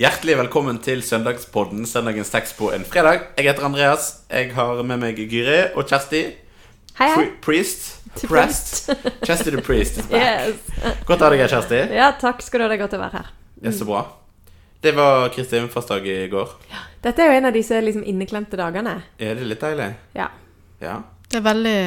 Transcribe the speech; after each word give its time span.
Hjertelig 0.00 0.36
velkommen 0.38 0.78
til 0.80 1.02
søndagspodden 1.04 1.82
Søndagens 1.84 2.30
tekst 2.32 2.54
på 2.56 2.70
en 2.72 2.86
fredag. 2.88 3.26
Jeg 3.36 3.50
heter 3.50 3.66
Andreas. 3.66 4.06
Jeg 4.32 4.54
har 4.56 4.78
med 4.88 4.96
meg 5.02 5.18
Gyri 5.28 5.58
og 5.76 5.84
Kjersti. 5.90 6.22
Hei, 6.96 7.08
hei. 7.18 7.26
Priest. 7.44 7.90
Prest. 8.22 8.88
Kjersti 9.26 9.52
the 9.52 9.60
Priest 9.66 10.00
is 10.00 10.08
back. 10.08 10.48
Yes. 10.54 11.02
Godt 11.04 11.20
å 11.20 11.28
ha 11.28 11.30
deg 11.34 11.42
her, 11.44 11.52
Kjersti. 11.52 11.82
Ja, 11.98 12.08
takk 12.16 12.40
skal 12.46 12.62
du 12.62 12.64
ha. 12.64 12.70
Det 12.72 12.78
er 12.78 12.82
godt 12.86 12.96
å 12.96 13.02
være 13.02 13.20
her. 13.20 13.28
Det 13.60 13.68
er 13.74 13.76
så 13.76 13.90
bra. 13.90 14.00
Det 14.80 14.94
var 14.96 15.28
Kristi 15.36 15.60
Fastdag 15.76 16.08
i 16.08 16.16
går. 16.32 16.56
Dette 17.04 17.20
er 17.20 17.28
jo 17.34 17.36
en 17.42 17.50
av 17.50 17.60
disse 17.60 17.84
liksom 17.84 18.08
inneklemte 18.08 18.56
dagene. 18.56 18.96
Er 19.20 19.36
det 19.36 19.52
litt 19.52 19.60
deilig? 19.68 19.90
Ja. 20.16 20.30
Ja. 20.80 20.96
Det 21.28 21.42
er 21.42 21.44
veldig 21.44 21.78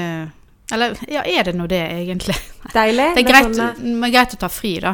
Eller 0.77 1.01
ja, 1.09 1.25
er 1.25 1.49
det 1.49 1.57
nå 1.57 1.65
det, 1.65 1.81
egentlig? 1.97 2.37
Deilig. 2.77 3.09
Det 3.17 3.25
er 3.25 3.31
greit, 3.33 3.49
sånne- 3.57 3.97
men 4.05 4.13
greit 4.13 4.37
å 4.37 4.43
ta 4.45 4.53
fri, 4.53 4.77
da. 4.85 4.93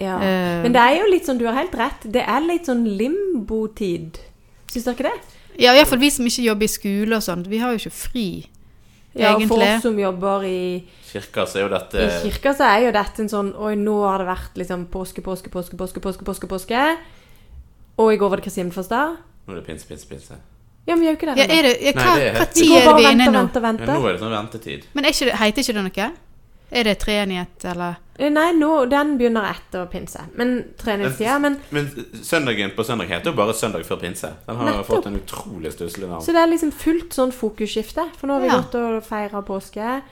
Ja. 0.00 0.16
Eh, 0.24 0.62
Men 0.64 0.72
det 0.74 0.80
er 0.80 0.96
jo 0.98 1.10
litt 1.12 1.26
sånn, 1.28 1.38
du 1.40 1.44
har 1.48 1.54
helt 1.58 1.74
rett, 1.78 2.06
det 2.12 2.22
er 2.26 2.40
litt 2.46 2.66
sånn 2.68 2.84
limbotid. 2.98 4.18
Syns 4.70 4.86
dere 4.86 4.96
ikke 4.96 5.10
det? 5.10 5.36
Ja, 5.60 5.74
iallfall 5.76 6.00
vi 6.00 6.10
som 6.14 6.26
ikke 6.28 6.46
jobber 6.46 6.64
i 6.64 6.72
skole 6.72 7.16
og 7.18 7.22
sånt. 7.26 7.48
Vi 7.50 7.58
har 7.60 7.74
jo 7.74 7.80
ikke 7.82 7.92
fri, 7.92 8.26
Ja, 9.18 9.32
og 9.34 9.42
for 9.50 9.58
oss 9.58 9.82
som 9.82 9.96
jobber 9.98 10.44
i, 10.46 10.84
Kirka 11.10 11.42
så 11.50 11.58
er 11.58 11.64
jo 11.64 11.70
dette 11.72 11.98
i 11.98 12.30
kirka, 12.30 12.52
så 12.54 12.62
er 12.68 12.84
jo 12.84 12.92
dette 12.94 13.18
en 13.24 13.28
sånn 13.32 13.48
Oi, 13.58 13.72
nå 13.74 13.96
har 14.06 14.22
det 14.22 14.28
vært 14.28 14.54
liksom 14.60 14.84
påske, 14.92 15.18
påske, 15.26 15.50
påske, 15.50 15.74
påske, 15.76 15.98
påske, 16.04 16.22
påske, 16.28 16.46
påske. 16.46 16.84
Og 17.98 18.12
i 18.14 18.16
går 18.20 18.30
var 18.30 18.38
det 18.38 18.44
Kristi 18.46 18.62
himmelfartsdag. 18.62 19.16
Nå 19.48 19.52
er 19.52 19.58
det 19.58 19.66
pinse, 19.66 19.88
pinse, 19.88 20.06
pinse. 20.06 20.38
Ja, 20.86 20.94
men 20.94 21.00
vi 21.02 21.08
gjør 21.08 21.16
jo 21.16 21.18
ikke 21.18 21.34
det. 21.34 21.36
Ja, 21.42 21.46
er 21.50 21.66
det, 21.66 21.72
ja, 21.82 21.92
Nei, 21.98 22.04
hva, 22.06 22.14
det 22.14 22.28
er 22.28 22.38
hva 22.38 22.46
tid 22.54 22.70
er 22.78 22.94
vi 22.96 23.06
inne 23.10 23.26
i 23.26 23.32
nå? 23.34 23.42
vente. 23.66 23.84
Ja, 23.84 23.98
nå 23.98 24.06
er 24.06 24.12
det 24.14 24.20
sånn 24.22 24.32
ventetid. 24.36 24.86
Men 24.94 25.04
er 25.04 25.16
ikke 25.16 25.26
det, 25.28 25.34
heter 25.42 25.66
ikke 25.66 25.74
det 25.80 25.84
noe? 25.88 26.06
Er 26.72 26.84
det 26.84 26.98
treenighet, 27.02 27.64
eller? 27.64 27.96
Eh, 28.18 28.30
Nei, 28.30 28.52
nå, 28.52 28.84
den 28.90 29.16
begynner 29.18 29.48
etter 29.50 29.86
pinse. 29.90 30.20
Men 30.36 30.64
treningstida. 30.78 31.38
Men 31.42 31.56
Men 31.70 31.88
søndagen 32.22 32.70
på 32.76 32.84
søndag 32.86 33.08
heter 33.10 33.32
jo 33.32 33.36
bare 33.36 33.54
søndag 33.54 33.84
før 33.88 34.00
pinse. 34.00 34.30
Den 34.46 34.56
har 34.56 34.64
Nettopp. 34.70 34.86
fått 34.86 35.06
en 35.06 35.16
utrolig 35.18 35.72
stusslig 35.72 36.08
navn. 36.08 36.22
Så 36.22 36.32
det 36.32 36.42
er 36.44 36.46
liksom 36.52 36.70
fullt 36.72 37.10
sånn 37.16 37.32
fokusskifte. 37.32 38.04
For 38.16 38.26
nå 38.28 38.34
har 38.34 38.40
vi 38.40 38.46
Ja. 38.48 38.60
gått 38.60 38.74
og 38.74 39.02
feira 39.04 39.42
påske. 39.42 40.02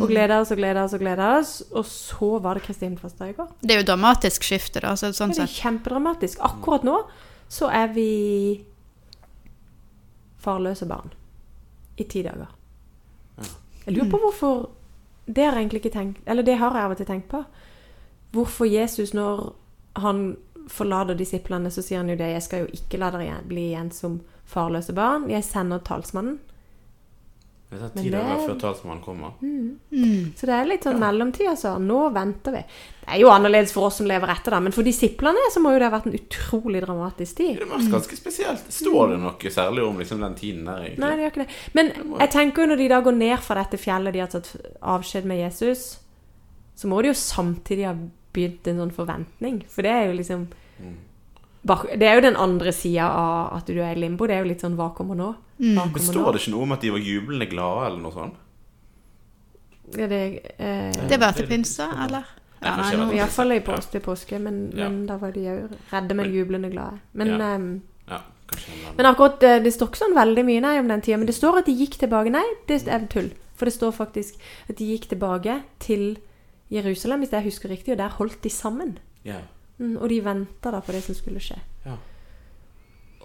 Og 0.00 0.08
gleda 0.08 0.40
oss 0.40 0.50
og 0.50 0.56
gleda 0.58 0.84
oss 0.84 0.92
og 0.94 1.00
gleda 1.00 1.38
oss. 1.38 1.62
Og 1.72 1.84
så 1.84 2.40
var 2.42 2.54
det 2.54 2.62
Kristin 2.64 2.90
himmelfartsdag 2.96 3.28
i 3.28 3.32
går. 3.32 3.48
Det 3.62 3.70
er 3.70 3.80
jo 3.82 3.86
dramatisk 3.94 4.42
skifte, 4.42 4.80
da. 4.80 4.94
Så, 4.96 5.12
sånn 5.12 5.30
Det 5.30 5.38
er 5.40 5.46
kjempedramatisk. 5.46 6.38
Akkurat 6.40 6.82
nå 6.84 7.04
så 7.48 7.70
er 7.72 7.88
vi 7.88 8.64
farløse 10.42 10.86
barn. 10.88 11.10
I 11.98 12.04
ti 12.04 12.22
dager. 12.22 12.48
Jeg 13.86 13.94
lurer 13.96 14.10
på 14.10 14.20
hvorfor 14.22 14.68
Det 15.28 15.44
har 15.44 15.52
jeg 15.52 15.66
egentlig 15.66 15.82
ikke 15.84 15.92
tenkt 15.92 16.20
Eller 16.26 16.42
det 16.42 16.56
har 16.56 16.72
jeg 16.74 16.84
av 16.84 16.94
og 16.94 16.96
til 16.96 17.06
tenkt 17.06 17.28
på. 17.28 17.42
Hvorfor 18.32 18.64
Jesus, 18.64 19.12
når 19.14 19.52
han 19.96 20.36
forlater 20.68 21.16
disiplene, 21.16 21.70
så 21.70 21.82
sier 21.82 22.02
han 22.02 22.10
jo 22.12 22.16
det 22.16 22.32
Jeg 22.32 22.42
skal 22.44 22.64
jo 22.64 22.72
ikke 22.76 23.00
la 23.00 23.10
dere 23.12 23.40
bli 23.48 23.70
igjen 23.70 23.90
som 23.92 24.20
farløse 24.48 24.92
barn. 24.96 25.28
Jeg 25.30 25.44
sender 25.44 25.84
talsmannen. 25.84 26.38
Det 27.70 27.78
tar 27.82 27.88
ti 28.00 28.08
det- 28.08 28.12
dager 28.16 28.46
før 28.48 28.58
talsmannen 28.60 29.02
kommer. 29.04 29.32
Mm. 29.42 30.32
Så 30.34 30.46
det 30.48 30.54
er 30.56 30.64
litt 30.70 30.84
sånn 30.86 30.98
mellomtid, 30.98 31.48
altså. 31.50 31.74
Nå 31.78 32.10
venter 32.14 32.52
vi. 32.54 32.62
Det 33.02 33.08
er 33.14 33.20
jo 33.20 33.28
annerledes 33.28 33.72
for 33.72 33.86
oss 33.90 33.96
som 34.00 34.06
lever 34.08 34.26
etter, 34.32 34.50
da, 34.56 34.60
men 34.60 34.72
for 34.72 34.82
disiplene 34.82 35.36
så 35.52 35.60
må 35.60 35.72
jo 35.74 35.78
det 35.82 35.90
ha 35.90 35.98
vært 35.98 36.06
en 36.06 36.16
utrolig 36.16 36.80
dramatisk 36.86 37.36
tid. 37.36 37.58
Det 37.58 37.68
var 37.68 37.78
ganske 37.92 38.16
spesielt. 38.16 38.64
Står 38.72 39.10
det 39.12 39.18
noe 39.20 39.52
særlig 39.52 39.84
om 39.86 39.98
liksom, 39.98 40.20
den 40.20 40.34
tiden 40.34 40.64
der, 40.64 40.78
egentlig? 40.86 40.98
Nei, 40.98 41.10
det 41.16 41.24
gjør 41.26 41.32
ikke 41.34 41.44
det. 41.46 41.56
Men 41.74 41.92
jeg 42.20 42.30
tenker 42.30 42.62
jo 42.62 42.68
når 42.72 42.76
de 42.78 42.88
da 42.88 43.00
går 43.02 43.16
ned 43.18 43.38
fra 43.44 43.54
dette 43.62 43.78
fjellet 43.84 44.12
de 44.12 44.18
har 44.20 44.28
tatt 44.32 44.56
avskjed 44.82 45.24
med 45.28 45.38
Jesus, 45.44 45.98
så 46.74 46.88
må 46.88 47.02
de 47.02 47.08
jo 47.08 47.18
samtidig 47.20 47.84
ha 47.84 47.94
begynt 48.32 48.66
en 48.66 48.78
sånn 48.78 48.92
forventning. 48.96 49.64
For 49.68 49.82
det 49.82 49.90
er 49.92 50.06
jo 50.08 50.16
liksom 50.16 50.46
bak- 50.48 51.07
Det 51.66 52.02
er 52.06 52.14
jo 52.14 52.20
den 52.20 52.36
andre 52.36 52.72
sida 52.72 53.08
av 53.10 53.56
at 53.58 53.66
du 53.66 53.78
er 53.82 53.96
i 53.96 54.00
limbo. 54.00 54.26
Det 54.26 54.36
er 54.36 54.44
jo 54.44 54.48
litt 54.52 54.60
sånn 54.62 54.76
hva 54.78 54.92
kommer 54.94 55.16
nå? 55.18 55.32
Hva 55.58 55.74
Men 55.74 55.90
kommer 55.92 55.98
står 56.06 56.24
nå? 56.24 56.32
det 56.32 56.40
ikke 56.42 56.52
noe 56.54 56.62
om 56.62 56.72
at 56.72 56.80
de 56.80 56.90
var 56.90 56.98
jublende 56.98 57.48
glade, 57.50 57.86
eller 57.86 58.02
noe 58.02 58.12
sånt? 58.12 58.34
Ja, 59.96 60.06
det, 60.06 60.20
eh, 60.58 60.92
Det 61.08 61.18
var 61.20 61.32
til 61.32 61.46
pinse, 61.46 61.82
eller? 62.04 62.24
Ja, 62.62 62.76
nå, 62.76 63.08
vet 63.10 63.54
I 63.56 63.60
påske 63.64 63.90
til 63.90 64.00
påske, 64.00 64.38
men, 64.40 64.72
Ja. 64.74 64.88
men 64.88 65.06
da 65.06 65.16
var 65.16 65.30
de 65.32 65.40
jo 65.40 65.68
redde, 65.92 66.14
men 66.14 66.32
jublende 66.32 66.70
glade. 66.70 67.00
Men, 67.12 67.28
Ja. 67.28 67.38
ehm, 67.56 67.82
Ja, 68.08 68.20
men 68.96 69.06
akkurat 69.06 69.42
eh, 69.42 69.58
det 69.62 69.74
står 69.74 69.88
ikke 69.90 69.98
sånn 70.06 70.14
veldig 70.14 70.44
mye 70.44 70.60
nei 70.60 70.78
om 70.78 70.88
den 70.88 71.00
tida. 71.02 71.18
Men 71.18 71.26
det 71.26 71.34
står 71.34 71.58
at 71.58 71.66
de 71.66 71.72
gikk 71.74 71.98
tilbake. 71.98 72.30
Nei, 72.30 72.44
det 72.66 72.88
er 72.88 73.06
tull. 73.06 73.30
For 73.54 73.66
det 73.66 73.74
står 73.74 73.92
faktisk 73.92 74.36
at 74.70 74.76
de 74.76 74.84
gikk 74.98 75.08
tilbake 75.08 75.62
til 75.78 76.16
Jerusalem, 76.70 77.20
hvis 77.20 77.30
jeg 77.30 77.44
husker 77.44 77.68
riktig, 77.68 77.92
og 77.92 77.98
der 77.98 78.08
holdt 78.08 78.40
de 78.42 78.48
sammen. 78.48 78.98
Ja. 79.24 79.40
Mm, 79.78 79.96
og 79.96 80.08
de 80.10 80.20
venta 80.24 80.72
da 80.74 80.80
på 80.82 80.94
det 80.94 81.02
som 81.06 81.14
skulle 81.14 81.42
skje. 81.42 81.58
Ja. 81.84 81.96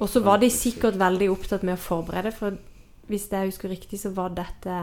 Og 0.02 0.10
så 0.10 0.22
var 0.26 0.42
de 0.42 0.50
sikkert 0.50 0.98
veldig 1.00 1.30
opptatt 1.32 1.64
med 1.66 1.78
å 1.78 1.82
forberede, 1.82 2.34
for 2.36 2.58
hvis 3.10 3.28
jeg 3.32 3.52
husker 3.52 3.70
riktig, 3.70 4.00
så 4.00 4.14
var 4.16 4.34
dette 4.36 4.78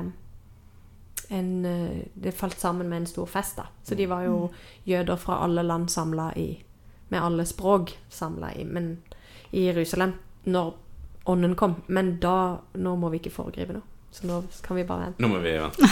en 1.30 1.64
eh, 1.64 2.06
Det 2.14 2.32
falt 2.34 2.60
sammen 2.60 2.88
med 2.88 3.02
en 3.02 3.06
stor 3.06 3.26
fest, 3.26 3.56
da. 3.56 3.68
Så 3.82 3.94
de 3.94 4.06
var 4.10 4.24
jo 4.26 4.50
jøder 4.84 5.16
fra 5.16 5.40
alle 5.44 5.62
land 5.62 5.90
samla 5.90 6.32
i 6.36 6.62
Med 7.08 7.22
alle 7.22 7.46
språk 7.46 7.96
samla 8.08 8.52
i, 8.54 8.64
men, 8.64 9.02
i 9.50 9.66
Jerusalem 9.66 10.14
når 10.44 10.74
ånden 11.26 11.54
kom. 11.54 11.74
Men 11.86 12.18
da 12.20 12.60
Nå 12.74 12.96
må 12.96 13.10
vi 13.10 13.20
ikke 13.20 13.34
foregripe 13.34 13.76
noe. 13.76 13.86
Så 14.12 14.26
nå 14.26 14.40
kan 14.64 14.74
vi 14.76 14.82
bare 14.84 15.04
vente. 15.06 15.22
Nå 15.22 15.28
må 15.30 15.38
vi 15.42 15.52
vente. 15.54 15.90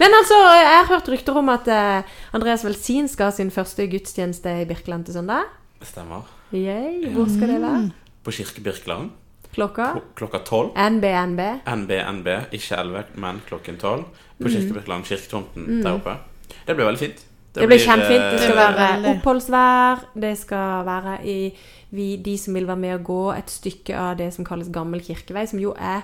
Men 0.00 0.14
altså, 0.16 0.38
jeg 0.56 0.76
har 0.78 0.86
hørt 0.88 1.08
rykter 1.12 1.36
om 1.36 1.50
at 1.52 1.66
eh, 1.68 2.12
Andreas 2.32 2.64
Velsin 2.64 3.08
skal 3.12 3.28
ha 3.28 3.34
sin 3.36 3.50
første 3.52 3.84
gudstjeneste 3.92 4.54
i 4.62 4.68
Birkeland 4.70 5.04
til 5.04 5.18
søndag. 5.18 5.50
Stemmer. 5.84 6.22
Yay. 6.54 7.10
Hvor 7.12 7.28
skal 7.28 7.48
det 7.52 7.58
være? 7.62 7.90
På 8.24 8.30
Kirke 8.32 8.62
Birkeland 8.64 9.10
Klokka? 9.52 9.90
kl- 9.98 10.04
klokka 10.16 10.38
tolv. 10.48 10.70
NBNB. 10.78 11.40
NBNB, 11.68 12.28
ikke 12.56 12.78
11, 12.80 13.04
men 13.20 13.42
klokken 13.48 13.76
12. 13.76 14.04
På 14.40 14.48
Mm. 14.48 14.50
Kirke 14.54 14.72
Birkeland, 14.78 15.04
kirketomten 15.04 15.82
der 15.84 15.92
oppe. 15.98 16.16
Det 16.66 16.74
blir 16.76 16.86
veldig 16.88 16.98
fint. 17.04 17.20
Det 17.54 17.66
blir 17.68 17.78
kjempefint. 17.78 18.24
Det 18.32 18.40
skal 18.40 18.56
eh, 18.56 18.62
være 18.62 18.78
veldig. 18.80 19.10
oppholdsvær. 19.18 20.04
Det 20.24 20.32
skal 20.40 20.86
være 20.88 21.18
i 21.28 21.36
vi, 21.92 22.16
de 22.16 22.38
som 22.40 22.54
vil 22.56 22.66
være 22.66 22.80
med 22.80 22.94
og 22.94 23.04
gå 23.04 23.20
et 23.36 23.50
stykke 23.52 23.92
av 23.98 24.16
det 24.16 24.30
som 24.32 24.44
kalles 24.48 24.70
Gammel 24.72 25.02
kirkevei, 25.04 25.44
som 25.46 25.60
jo 25.60 25.74
er 25.76 26.00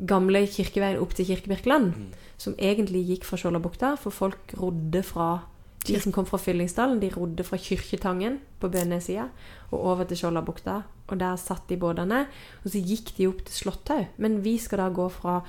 gamle 0.00 0.46
kirkeveien 0.46 0.98
opp 0.98 1.14
til 1.14 1.26
Kirkebirkeland, 1.26 1.94
mm. 1.96 2.12
Som 2.36 2.54
egentlig 2.58 3.04
gikk 3.06 3.24
fra 3.24 3.36
Skjoldabukta, 3.38 3.96
for 3.96 4.10
folk 4.10 4.54
rodde 4.58 5.02
fra 5.06 5.44
De 5.86 6.00
som 6.00 6.12
kom 6.12 6.24
fra 6.26 6.38
Fyllingsdalen, 6.38 6.98
de 7.00 7.10
rodde 7.12 7.44
fra 7.44 7.58
Kyrkjetangen 7.60 8.38
på 8.58 8.70
Bønessida 8.72 9.28
og 9.70 9.84
over 9.84 10.04
til 10.04 10.16
Skjoldabukta. 10.16 10.82
Og 11.08 11.18
der 11.20 11.36
satt 11.36 11.68
de 11.68 11.76
båtene. 11.76 12.26
Og 12.64 12.70
så 12.72 12.80
gikk 12.80 13.12
de 13.18 13.26
opp 13.28 13.44
til 13.44 13.54
Slåtthaug. 13.54 14.06
Men 14.16 14.42
vi 14.42 14.56
skal 14.58 14.78
da 14.78 14.88
gå 14.88 15.08
fra 15.12 15.42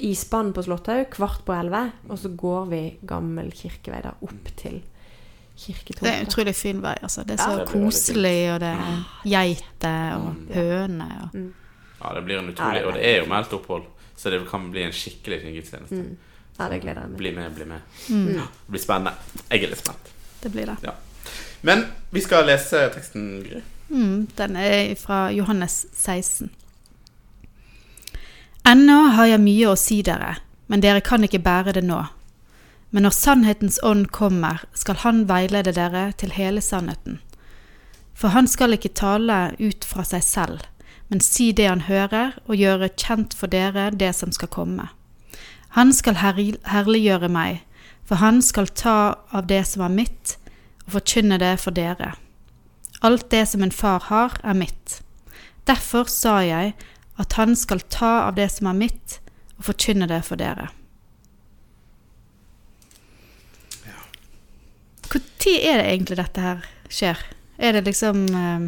isbanen 0.00 0.54
på 0.56 0.64
Slåtthaug 0.64 1.10
kvart 1.12 1.44
på 1.44 1.52
elleve, 1.52 1.92
og 2.08 2.18
så 2.18 2.32
går 2.34 2.64
vi 2.70 2.80
gammel 3.06 3.52
kirkevei 3.52 4.00
da 4.02 4.14
opp 4.22 4.48
til 4.56 4.80
Det 5.60 6.08
er 6.08 6.20
en 6.22 6.26
utrolig 6.26 6.54
fin 6.56 6.80
vei, 6.82 6.94
altså. 7.02 7.22
Det 7.22 7.36
er 7.36 7.42
Ja, 7.44 7.50
så 7.50 7.58
det 7.58 7.68
koselig, 7.68 8.52
og 8.54 8.60
det 8.60 8.68
er 8.68 9.04
geiter 9.24 10.14
og 10.16 10.34
Mm. 10.34 10.48
høner 10.54 11.30
og 11.34 11.52
Ja, 12.00 12.14
det 12.16 12.22
blir 12.24 12.38
en 12.40 12.48
utrolig 12.48 12.80
det 12.80 12.86
Og 12.88 12.94
det 12.96 13.04
er 13.06 13.18
jo 13.20 13.28
meldt 13.28 13.52
opphold, 13.52 13.84
så 14.16 14.30
det 14.32 14.40
kan 14.50 14.70
bli 14.72 14.86
en 14.86 14.92
skikkelig 14.96 15.40
fin 15.42 15.54
gudstjeneste. 15.54 16.00
Mm. 16.00 16.16
Ja, 16.58 16.68
det 16.68 16.80
gleder 16.82 17.04
jeg 17.04 17.10
meg. 17.10 17.18
Bli 17.18 17.32
med, 17.36 17.52
bli 17.56 17.66
med. 17.68 17.80
Mm. 18.08 18.26
Det 18.36 18.72
blir 18.74 18.82
spennende. 18.82 19.42
Jeg 19.48 19.64
er 19.64 19.72
litt 19.72 19.80
spent. 19.80 20.10
Det 20.40 20.52
blir 20.52 20.68
det. 20.68 20.76
Ja. 20.84 20.94
Men 21.60 21.84
vi 22.10 22.22
skal 22.24 22.48
lese 22.48 22.86
teksten, 22.94 23.28
Gry. 23.44 23.60
Mm, 23.90 24.28
den 24.36 24.56
er 24.56 24.94
fra 25.00 25.30
Johannes 25.32 25.86
16. 25.92 26.50
Ennå 28.68 28.98
har 29.16 29.26
jeg 29.26 29.42
mye 29.42 29.72
å 29.72 29.76
si 29.78 29.98
dere, 30.06 30.36
men 30.68 30.84
dere 30.84 31.02
kan 31.04 31.24
ikke 31.24 31.42
bære 31.42 31.74
det 31.78 31.84
nå. 31.88 32.04
Men 32.90 33.06
når 33.06 33.14
sannhetens 33.16 33.78
ånd 33.86 34.10
kommer, 34.14 34.60
skal 34.74 35.00
han 35.04 35.24
veilede 35.30 35.72
dere 35.74 36.10
til 36.18 36.34
hele 36.34 36.62
sannheten. 36.62 37.20
For 38.14 38.34
han 38.34 38.48
skal 38.50 38.76
ikke 38.76 38.92
tale 38.94 39.54
ut 39.58 39.86
fra 39.86 40.04
seg 40.04 40.24
selv, 40.26 40.66
men 41.10 41.20
si 41.20 41.50
det 41.52 41.66
han 41.66 41.84
hører, 41.90 42.36
og 42.46 42.58
gjøre 42.58 42.92
kjent 42.94 43.34
for 43.34 43.50
dere 43.50 43.90
det 43.90 44.12
som 44.16 44.30
skal 44.32 44.50
komme. 44.54 44.88
Han 45.74 45.92
skal 45.94 46.20
herliggjøre 46.22 47.30
meg, 47.30 47.64
for 48.06 48.22
han 48.22 48.40
skal 48.42 48.70
ta 48.70 48.96
av 49.34 49.46
det 49.50 49.64
som 49.70 49.84
er 49.86 49.94
mitt, 49.94 50.36
og 50.86 50.96
forkynne 50.98 51.38
det 51.42 51.56
for 51.62 51.74
dere. 51.74 52.14
Alt 53.06 53.30
det 53.34 53.46
som 53.50 53.62
en 53.66 53.74
far 53.74 54.06
har, 54.10 54.38
er 54.42 54.54
mitt. 54.54 55.00
Derfor 55.66 56.10
sa 56.10 56.40
jeg 56.46 56.74
at 57.20 57.38
han 57.38 57.54
skal 57.58 57.82
ta 57.92 58.28
av 58.28 58.36
det 58.38 58.48
som 58.54 58.70
er 58.70 58.78
mitt, 58.86 59.18
og 59.58 59.66
forkynne 59.70 60.08
det 60.10 60.22
for 60.26 60.40
dere. 60.40 60.70
Når 65.10 65.56
er 65.58 65.80
det 65.80 65.86
egentlig 65.88 66.16
dette 66.20 66.42
her 66.44 66.66
skjer? 66.92 67.18
Er 67.58 67.72
det 67.72 67.86
liksom 67.88 68.26
eh, 68.28 68.66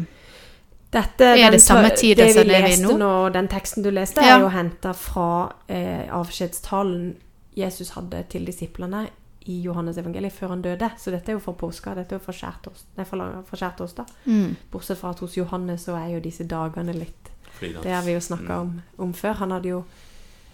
Dette, 0.93 1.25
Er 1.33 1.49
det 1.49 1.57
den 1.57 1.59
samme 1.59 1.89
tid 1.97 2.17
det 2.17 2.29
som 2.33 2.43
vi 2.43 2.49
det 2.53 2.61
vi 2.61 2.69
leste 2.69 2.97
nå? 2.97 3.11
Den 3.33 3.47
teksten 3.49 3.83
du 3.83 3.89
leste, 3.91 4.21
Ja. 4.21 4.37
er 4.37 4.41
jo 4.45 4.51
henta 4.53 4.93
fra 4.93 5.51
eh, 5.67 6.05
avskjedstalen 6.13 7.15
Jesus 7.57 7.89
hadde 7.97 8.23
til 8.29 8.45
disiplene 8.45 9.07
i 9.45 9.61
Johannes 9.61 9.97
evangeliet 9.97 10.33
før 10.33 10.53
han 10.53 10.61
døde. 10.61 10.89
Så 10.97 11.11
dette 11.11 11.31
er 11.31 11.37
jo 11.37 11.43
fra 11.43 11.53
påska. 11.53 11.95
Dette 11.97 12.15
er 12.15 12.19
jo 12.19 12.25
fra 12.25 13.57
skjærtorsdag. 13.57 14.05
Mm. 14.25 14.55
Bortsett 14.71 14.97
fra 14.99 15.09
at 15.09 15.19
hos 15.19 15.37
Johannes 15.37 15.85
så 15.85 15.97
er 15.99 16.13
jo 16.15 16.19
disse 16.23 16.45
dagene 16.47 16.93
litt 16.95 17.31
Fridans. 17.53 17.83
Det 17.83 17.91
har 17.93 18.01
vi 18.05 18.13
jo 18.15 18.21
snakka 18.23 18.59
om, 18.61 18.81
om 18.97 19.13
før. 19.13 19.33
Han 19.43 19.51
hadde 19.51 19.69
jo 19.69 19.83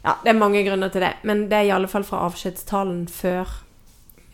Ja, 0.04 0.16
det 0.24 0.32
er 0.32 0.40
mange 0.40 0.64
grunner 0.64 0.90
til 0.90 1.02
det. 1.02 1.14
Men 1.24 1.50
det 1.50 1.58
er 1.58 1.68
i 1.68 1.74
alle 1.76 1.88
fall 1.92 2.04
fra 2.08 2.24
avskjedstalen 2.30 3.08
før 3.12 3.50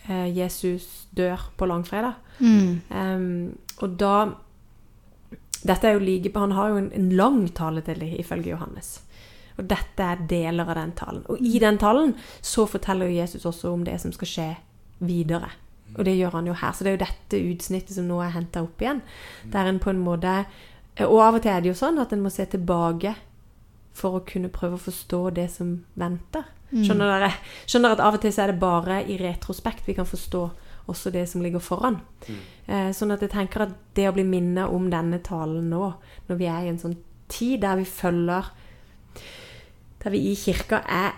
eh, 0.08 0.30
Jesus 0.38 1.08
dør 1.18 1.42
på 1.58 1.66
langfredag. 1.66 2.14
Mm. 2.40 2.82
Um, 2.90 3.58
og 3.82 4.00
da 4.00 4.28
Dette 5.66 5.90
er 5.90 5.98
jo 5.98 6.04
like 6.06 6.32
Han 6.38 6.54
har 6.54 6.70
jo 6.70 6.78
en, 6.84 6.92
en 6.94 7.10
lang 7.18 7.42
tale 7.58 7.82
til 7.86 8.00
det, 8.00 8.14
ifølge 8.22 8.54
Johannes. 8.54 9.00
Og 9.58 9.68
dette 9.70 10.04
er 10.04 10.24
deler 10.30 10.68
av 10.68 10.76
den 10.76 10.96
talen. 10.98 11.24
Og 11.32 11.40
i 11.40 11.60
den 11.64 11.78
talen 11.80 12.16
så 12.44 12.66
forteller 12.68 13.10
jo 13.10 13.22
Jesus 13.22 13.46
også 13.46 13.72
om 13.74 13.86
det 13.88 14.00
som 14.04 14.14
skal 14.16 14.30
skje 14.30 14.50
videre. 15.06 15.50
Og 15.96 16.04
det 16.08 16.18
gjør 16.18 16.40
han 16.40 16.50
jo 16.50 16.56
her. 16.60 16.74
Så 16.74 16.84
det 16.84 16.92
er 16.92 16.98
jo 16.98 17.06
dette 17.06 17.44
utsnittet 17.54 17.96
som 17.96 18.08
nå 18.10 18.20
er 18.24 18.34
henta 18.36 18.66
opp 18.66 18.82
igjen. 18.84 19.00
Der 19.54 19.70
en 19.70 19.80
på 19.80 19.94
en 19.94 20.04
måte 20.04 20.44
Og 21.04 21.20
av 21.20 21.36
og 21.36 21.42
til 21.44 21.52
er 21.52 21.64
det 21.64 21.74
jo 21.74 21.76
sånn 21.76 21.98
at 22.00 22.14
en 22.16 22.22
må 22.24 22.30
se 22.32 22.46
tilbake 22.48 23.12
for 23.96 24.16
å 24.16 24.22
kunne 24.28 24.52
prøve 24.52 24.78
å 24.78 24.86
forstå 24.86 25.20
det 25.36 25.50
som 25.52 25.74
venter. 26.00 26.46
Skjønner 26.72 27.12
dere? 27.12 27.32
Skjønner 27.68 27.96
at 27.96 28.04
av 28.04 28.16
og 28.16 28.24
til 28.24 28.32
så 28.32 28.46
er 28.46 28.54
det 28.54 28.62
bare 28.62 29.02
i 29.12 29.18
retrospekt 29.20 29.88
vi 29.88 29.96
kan 29.98 30.08
forstå 30.08 30.44
også 30.92 31.12
det 31.14 31.26
som 31.30 31.42
ligger 31.42 31.64
foran. 31.64 32.00
Eh, 32.68 32.92
sånn 32.94 33.14
at 33.16 33.24
jeg 33.26 33.34
tenker 33.34 33.66
at 33.66 33.76
det 33.98 34.08
å 34.10 34.14
bli 34.16 34.26
minnet 34.28 34.72
om 34.72 34.90
denne 34.92 35.20
talen 35.26 35.70
nå, 35.72 35.92
når 36.30 36.40
vi 36.40 36.50
er 36.50 36.66
i 36.66 36.72
en 36.74 36.82
sånn 36.82 36.98
tid 37.32 37.64
der 37.66 37.80
vi 37.80 37.86
følger 37.90 38.52
Der 40.06 40.14
vi 40.14 40.20
i 40.30 40.36
kirka 40.38 40.84
er 40.86 41.16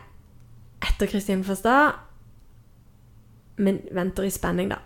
etter 0.79 1.09
Kristin 1.11 1.41
Forstad, 1.43 1.97
men 3.57 3.81
venter 3.91 4.23
i 4.23 4.31
spenning, 4.31 4.69
da, 4.71 4.77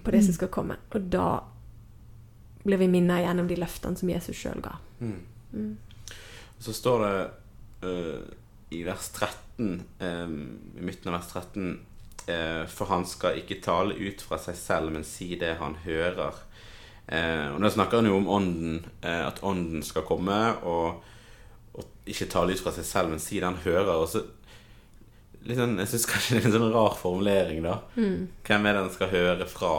på 0.00 0.14
det 0.14 0.22
som 0.24 0.32
skal 0.32 0.48
komme. 0.48 0.78
Og 0.94 1.10
da 1.12 1.42
blir 2.64 2.80
vi 2.80 2.88
minnet 2.88 3.20
gjennom 3.26 3.50
de 3.50 3.58
løftene 3.60 4.00
som 4.00 4.08
Jesus 4.08 4.38
sjøl 4.38 4.62
ga. 4.64 4.78
Så 6.64 6.72
står 6.72 7.04
det 7.04 7.18
uh, 7.84 8.22
i 8.72 8.80
vers 8.86 9.10
13, 9.12 9.82
um, 10.00 10.38
i 10.78 10.86
midten 10.88 11.12
av 11.12 11.18
vers 11.18 11.28
13 11.34 11.66
eh, 11.68 11.74
For 12.26 12.88
han 12.88 13.04
skal 13.06 13.36
ikke 13.40 13.60
tale 13.64 13.94
ut 14.00 14.22
fra 14.24 14.38
seg 14.40 14.56
selv, 14.56 14.92
men 14.94 15.04
si 15.04 15.34
det 15.36 15.56
han 15.60 15.74
hører. 15.84 16.38
Eh, 17.06 17.50
og 17.52 17.60
Da 17.60 17.70
snakker 17.74 18.00
han 18.00 18.06
jo 18.08 18.16
om 18.16 18.28
ånden, 18.32 18.78
eh, 19.02 19.26
at 19.26 19.42
ånden 19.44 19.82
skal 19.84 20.06
komme 20.08 20.38
og, 20.64 21.02
og 21.76 22.08
ikke 22.08 22.30
tale 22.32 22.54
ut 22.56 22.62
fra 22.64 22.72
seg 22.72 22.86
selv, 22.88 23.12
men 23.12 23.20
si 23.20 23.40
det 23.42 23.44
han 23.50 23.60
hører. 23.64 23.92
Og 24.00 24.08
så 24.08 24.22
sånn, 25.44 25.76
Jeg 25.82 25.90
syns 25.92 26.06
kanskje 26.08 26.38
det 26.38 26.42
er 26.44 26.48
en 26.48 26.56
sånn 26.58 26.72
rar 26.72 26.96
formulering, 26.96 27.62
da. 27.66 27.80
Hvem 27.96 28.66
er 28.66 28.72
det 28.78 28.84
han 28.86 28.94
skal 28.94 29.12
høre 29.12 29.46
fra? 29.50 29.74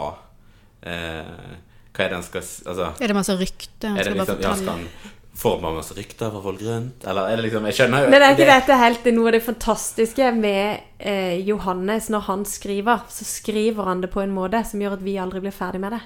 Eh, 0.86 1.56
hva 1.96 2.04
er 2.04 2.10
det 2.12 2.18
han 2.20 2.26
skal 2.26 2.42
Altså 2.44 2.90
Er 3.00 3.08
det 3.08 3.14
masse 3.16 3.34
rykte? 3.40 3.88
Han 3.88 3.96
skal 4.04 4.18
bare 4.20 4.26
fortelle? 4.28 4.44
ja, 4.44 4.56
skal 4.60 4.74
han 4.76 5.14
Får 5.36 5.60
man 5.60 5.76
masse 5.76 5.94
rykter 5.94 6.30
fra 6.32 6.40
folk 6.40 6.62
rundt? 6.64 7.04
Eller 7.04 7.28
er 7.28 7.36
det 7.36 7.46
liksom 7.48 7.66
Jeg 7.68 7.76
skjønner 7.76 8.06
jo 8.06 8.12
Men 8.14 8.22
er 8.24 8.36
ikke 8.36 8.48
dette 8.48 8.78
helt 8.80 9.08
noe 9.12 9.28
av 9.28 9.34
det 9.36 9.42
fantastiske 9.44 10.30
med 10.32 10.86
eh, 10.96 11.36
Johannes? 11.44 12.08
Når 12.12 12.24
han 12.30 12.44
skriver, 12.48 13.02
så 13.12 13.26
skriver 13.28 13.90
han 13.90 14.00
det 14.04 14.12
på 14.14 14.22
en 14.24 14.32
måte 14.32 14.62
som 14.64 14.80
gjør 14.80 14.96
at 14.96 15.04
vi 15.04 15.18
aldri 15.20 15.42
blir 15.44 15.56
ferdig 15.56 15.82
med 15.84 15.92
det. 15.92 16.00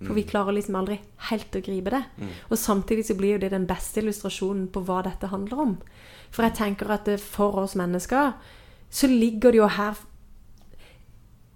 For 0.00 0.16
vi 0.16 0.24
klarer 0.24 0.56
liksom 0.56 0.78
aldri 0.80 0.96
helt 1.28 1.56
å 1.58 1.60
gripe 1.60 1.92
det. 1.92 2.00
Og 2.48 2.56
samtidig 2.56 3.04
så 3.04 3.16
blir 3.18 3.34
jo 3.34 3.42
det 3.42 3.50
den 3.52 3.66
beste 3.68 4.00
illustrasjonen 4.00 4.70
på 4.72 4.80
hva 4.88 5.02
dette 5.04 5.28
handler 5.28 5.60
om. 5.66 5.74
For 6.32 6.46
jeg 6.46 6.56
tenker 6.56 6.94
at 6.94 7.10
for 7.20 7.60
oss 7.60 7.76
mennesker 7.76 8.32
så 8.90 9.10
ligger 9.10 9.52
det 9.52 9.60
jo 9.60 9.68
her 9.70 9.98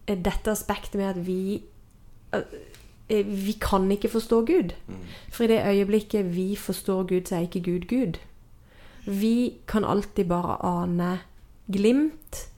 eh, 0.06 0.18
dette 0.18 0.52
aspektet 0.52 1.00
med 1.00 1.08
at 1.14 1.22
vi 1.24 1.62
eh, 2.36 2.52
Vi 3.08 3.56
kan 3.60 3.90
ikke 3.92 4.08
forstå 4.08 4.40
Gud. 4.48 4.72
For 5.32 5.44
i 5.44 5.50
det 5.52 5.60
øyeblikket 5.66 6.36
vi 6.36 6.56
forstår 6.56 7.02
Gud, 7.02 7.26
så 7.28 7.36
er 7.36 7.40
ikke 7.48 7.60
Gud 7.60 7.88
Gud. 7.88 8.18
Vi 9.06 9.60
kan 9.68 9.84
alltid 9.84 10.24
bare 10.24 10.56
ane 10.64 11.18
glimt 11.72 12.48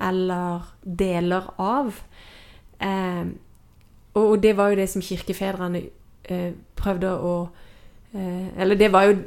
eller 0.00 0.74
deler 0.98 1.50
av. 1.58 1.94
Eh, 2.78 3.26
og 4.14 4.42
det 4.42 4.56
var 4.56 4.70
jo 4.70 4.78
det 4.80 4.88
som 4.90 5.02
kirkefedrene 5.02 5.82
eh, 6.24 6.52
prøvde 6.76 7.10
å 7.12 7.34
eh, 8.14 8.48
Eller 8.56 8.74
det 8.74 8.88
var 8.92 9.10
jo 9.10 9.18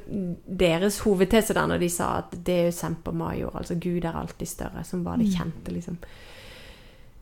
deres 0.48 1.00
hovedtese 1.06 1.54
da 1.54 1.68
når 1.70 1.84
de 1.84 1.90
sa 1.94 2.10
at 2.24 2.34
det 2.46 2.56
er 2.60 2.66
jo 2.72 2.76
semper 2.76 3.16
major, 3.16 3.54
altså 3.56 3.76
Gud 3.76 4.04
er 4.04 4.18
alltid 4.18 4.48
større, 4.48 4.84
som 4.84 5.06
var 5.06 5.22
det 5.22 5.32
kjente, 5.32 5.72
liksom. 5.72 6.00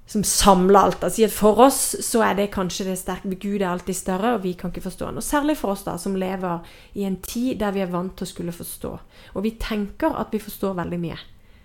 Som 0.08 0.24
samler 0.28 0.80
alt. 0.80 1.04
Altså 1.04 1.28
For 1.32 1.60
oss 1.68 1.96
så 2.04 2.24
er 2.26 2.36
det 2.36 2.52
kanskje 2.52 2.90
det 2.90 2.98
sterke 3.00 3.36
Gud 3.40 3.62
er 3.62 3.70
alltid 3.70 3.96
større, 3.96 4.34
og 4.36 4.44
vi 4.44 4.54
kan 4.60 4.74
ikke 4.74 4.84
forstå 4.90 5.06
han. 5.08 5.20
Og 5.22 5.24
særlig 5.24 5.56
for 5.58 5.72
oss 5.72 5.86
da, 5.88 5.96
som 5.98 6.18
lever 6.20 6.66
i 7.00 7.06
en 7.08 7.20
tid 7.24 7.62
der 7.62 7.72
vi 7.72 7.84
er 7.86 7.94
vant 7.94 8.16
til 8.18 8.28
å 8.28 8.32
skulle 8.32 8.56
forstå. 8.56 8.92
Og 9.36 9.46
vi 9.46 9.56
tenker 9.62 10.18
at 10.20 10.34
vi 10.34 10.44
forstår 10.44 10.76
veldig 10.82 11.00
mye. 11.00 11.20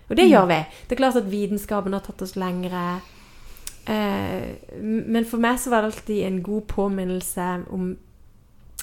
Og 0.07 0.17
det 0.17 0.29
gjør 0.29 0.47
vi. 0.47 0.61
Det 0.87 0.95
er 0.95 1.03
klart 1.03 1.19
at 1.19 1.31
vitenskapen 1.31 1.97
har 1.97 2.05
tatt 2.07 2.23
oss 2.23 2.37
lengre. 2.39 2.85
Eh, 3.87 4.55
men 4.83 5.27
for 5.27 5.43
meg 5.43 5.59
så 5.63 5.73
var 5.73 5.83
det 5.83 5.93
alltid 5.93 6.23
en 6.27 6.39
god 6.47 6.67
påminnelse 6.71 7.49
om 7.75 7.91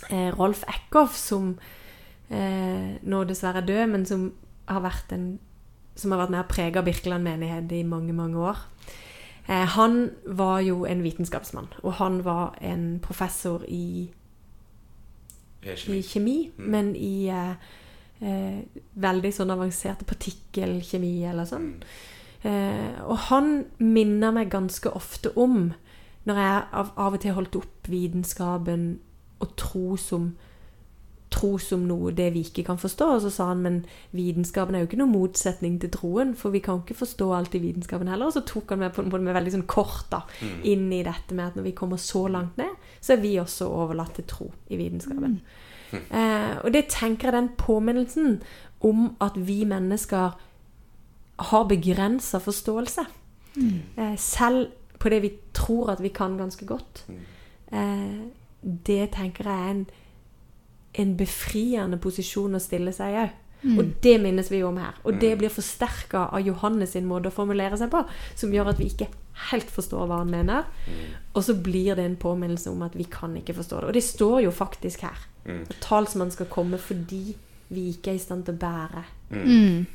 eh, 0.09 0.29
Rolf 0.35 0.63
Eckhoff, 0.67 1.15
som 1.19 1.53
eh, 2.29 2.99
nå 3.03 3.23
dessverre 3.27 3.63
er 3.63 3.67
død, 3.67 3.83
men 3.91 4.05
som 4.07 4.29
har 4.67 4.83
vært, 4.83 5.15
en, 5.15 5.27
som 5.99 6.13
har 6.13 6.23
vært 6.23 6.35
med 6.35 6.43
og 6.43 6.51
prega 6.51 6.83
Birkeland 6.85 7.27
menighet 7.27 7.71
i 7.75 7.83
mange, 7.87 8.15
mange 8.15 8.39
år. 8.39 8.63
Eh, 9.47 9.65
han 9.75 10.11
var 10.25 10.59
jo 10.63 10.85
en 10.85 11.03
vitenskapsmann, 11.03 11.67
og 11.83 11.93
han 11.93 12.21
var 12.25 12.57
en 12.61 12.99
professor 13.03 13.65
i 13.67 14.11
Kjemi, 15.63 15.73
i 15.73 15.75
kjemi 15.77 16.01
kjemi, 16.01 16.37
men 16.57 16.95
i 16.95 17.27
eh, 17.31 17.53
eh, 18.19 18.81
veldig 18.99 19.31
sånn 19.31 19.53
avanserte 19.53 20.07
partikkelkjemi 20.07 21.13
eller 21.29 21.47
sånn. 21.47 21.69
Eh, 22.43 22.99
og 23.07 23.15
han 23.29 23.53
minner 23.79 24.35
meg 24.35 24.51
ganske 24.51 24.91
ofte 24.91 25.31
om, 25.39 25.71
når 26.27 26.41
jeg 26.41 26.63
av, 26.79 26.91
av 26.99 27.15
og 27.15 27.23
til 27.23 27.37
holdt 27.37 27.55
opp 27.59 27.87
vitenskapen 27.91 28.87
og 29.43 29.55
tro 29.59 29.95
som 29.99 30.33
tro 31.33 31.55
som 31.61 31.87
noe 31.89 32.13
det 32.15 32.29
vi 32.35 32.43
ikke 32.45 32.65
kan 32.67 32.79
forstå. 32.79 33.07
Og 33.15 33.23
så 33.25 33.31
sa 33.33 33.49
han 33.49 33.63
men 33.65 33.79
vitenskapen 34.15 34.77
er 34.77 34.83
jo 34.83 34.89
ikke 34.91 35.01
noen 35.01 35.15
motsetning 35.15 35.79
til 35.81 35.91
troen, 35.93 36.35
for 36.37 36.53
vi 36.53 36.61
kan 36.63 36.83
ikke 36.83 36.99
forstå 37.01 37.29
alt 37.35 37.57
i 37.57 37.63
vitenskapen 37.63 38.11
heller. 38.11 38.29
Og 38.29 38.37
så 38.37 38.45
tok 38.47 38.75
han 38.75 38.83
meg 38.85 38.93
på, 38.95 39.05
på 39.09 39.21
med 39.23 39.37
veldig 39.37 39.55
sånn 39.57 39.67
kort 39.69 40.07
da, 40.13 40.23
inn 40.61 40.87
i 40.93 41.03
dette 41.05 41.35
med 41.35 41.51
at 41.51 41.59
når 41.59 41.67
vi 41.69 41.75
kommer 41.77 42.01
så 42.01 42.27
langt 42.31 42.59
ned, 42.61 42.73
så 43.03 43.15
er 43.15 43.23
vi 43.25 43.35
også 43.41 43.69
overlatt 43.73 44.15
til 44.19 44.29
tro 44.29 44.49
i 44.69 44.79
vitenskapen. 44.79 45.39
Eh, 45.93 46.53
og 46.63 46.71
det 46.73 46.87
tenker 46.89 47.29
jeg 47.29 47.37
den 47.37 47.51
påminnelsen 47.59 48.39
om 48.83 49.11
at 49.21 49.35
vi 49.37 49.61
mennesker 49.69 50.37
har 51.49 51.67
begrensa 51.69 52.39
forståelse. 52.41 53.05
Eh, 53.97 54.15
selv 54.17 54.71
på 54.99 55.09
det 55.09 55.21
vi 55.21 55.33
tror 55.53 55.91
at 55.93 56.03
vi 56.03 56.09
kan 56.09 56.37
ganske 56.37 56.65
godt. 56.65 57.05
Eh, 57.71 58.19
det 58.63 59.11
tenker 59.15 59.49
jeg 59.49 59.59
er 59.59 59.71
en, 59.71 59.85
en 60.93 61.15
befriende 61.17 61.97
posisjon 61.97 62.55
å 62.55 62.59
stille 62.61 62.93
seg 62.93 63.15
i 63.23 63.29
Mm. 63.63 63.77
Og 63.79 63.93
det 64.03 64.17
minnes 64.19 64.49
vi 64.51 64.57
jo 64.59 64.67
om 64.67 64.75
her. 64.77 64.93
Og 65.07 65.21
det 65.21 65.37
blir 65.39 65.47
forsterka 65.47 66.25
av 66.35 66.41
Johannes 66.43 66.91
sin 66.91 67.05
måte 67.07 67.29
å 67.29 67.31
formulere 67.31 67.77
seg 67.79 67.89
på, 67.93 68.01
som 68.35 68.51
gjør 68.51 68.73
at 68.73 68.77
vi 68.81 68.89
ikke 68.91 69.07
helt 69.53 69.69
forstår 69.71 70.03
hva 70.09 70.17
han 70.19 70.29
mener. 70.33 70.65
Og 71.33 71.45
så 71.47 71.55
blir 71.63 71.95
det 71.95 72.03
en 72.03 72.17
påminnelse 72.19 72.67
om 72.69 72.81
at 72.83 72.91
vi 72.99 73.05
kan 73.05 73.31
ikke 73.39 73.55
forstå 73.55 73.79
det. 73.79 73.87
Og 73.87 73.93
det 73.93 74.03
står 74.03 74.41
jo 74.43 74.51
faktisk 74.51 75.05
her. 75.07 75.15
At 75.47 75.77
talsmannen 75.79 76.33
skal 76.35 76.45
komme 76.51 76.75
fordi 76.77 77.37
vi 77.69 77.85
ikke 77.93 78.11
er 78.11 78.15
i 78.19 78.25
stand 78.25 78.43
til 78.49 78.55
å 78.55 78.59
bære 78.65 79.03
Mm. 79.31 79.85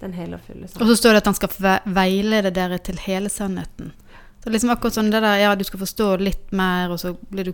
den 0.00 0.12
hele 0.14 0.34
og 0.34 0.40
fulle 0.46 0.66
sannheten. 0.66 0.80
Og 0.80 0.88
så 0.88 0.96
står 0.96 1.12
det 1.12 1.16
at 1.16 1.24
han 1.26 1.34
skal 1.34 1.48
ve- 1.58 1.80
veilede 1.94 2.50
dere 2.54 2.78
til 2.78 2.96
hele 2.96 3.28
sannheten. 3.28 3.92
Så 4.42 4.50
liksom 4.50 4.70
akkurat 4.70 4.94
sånn 4.96 5.10
det 5.12 5.20
der, 5.20 5.36
ja, 5.38 5.54
du 5.54 5.64
skal 5.64 5.80
forstå 5.80 6.18
litt 6.18 6.50
mer, 6.52 6.88
og 6.90 6.98
så 6.98 7.12
blir 7.30 7.44
du 7.44 7.52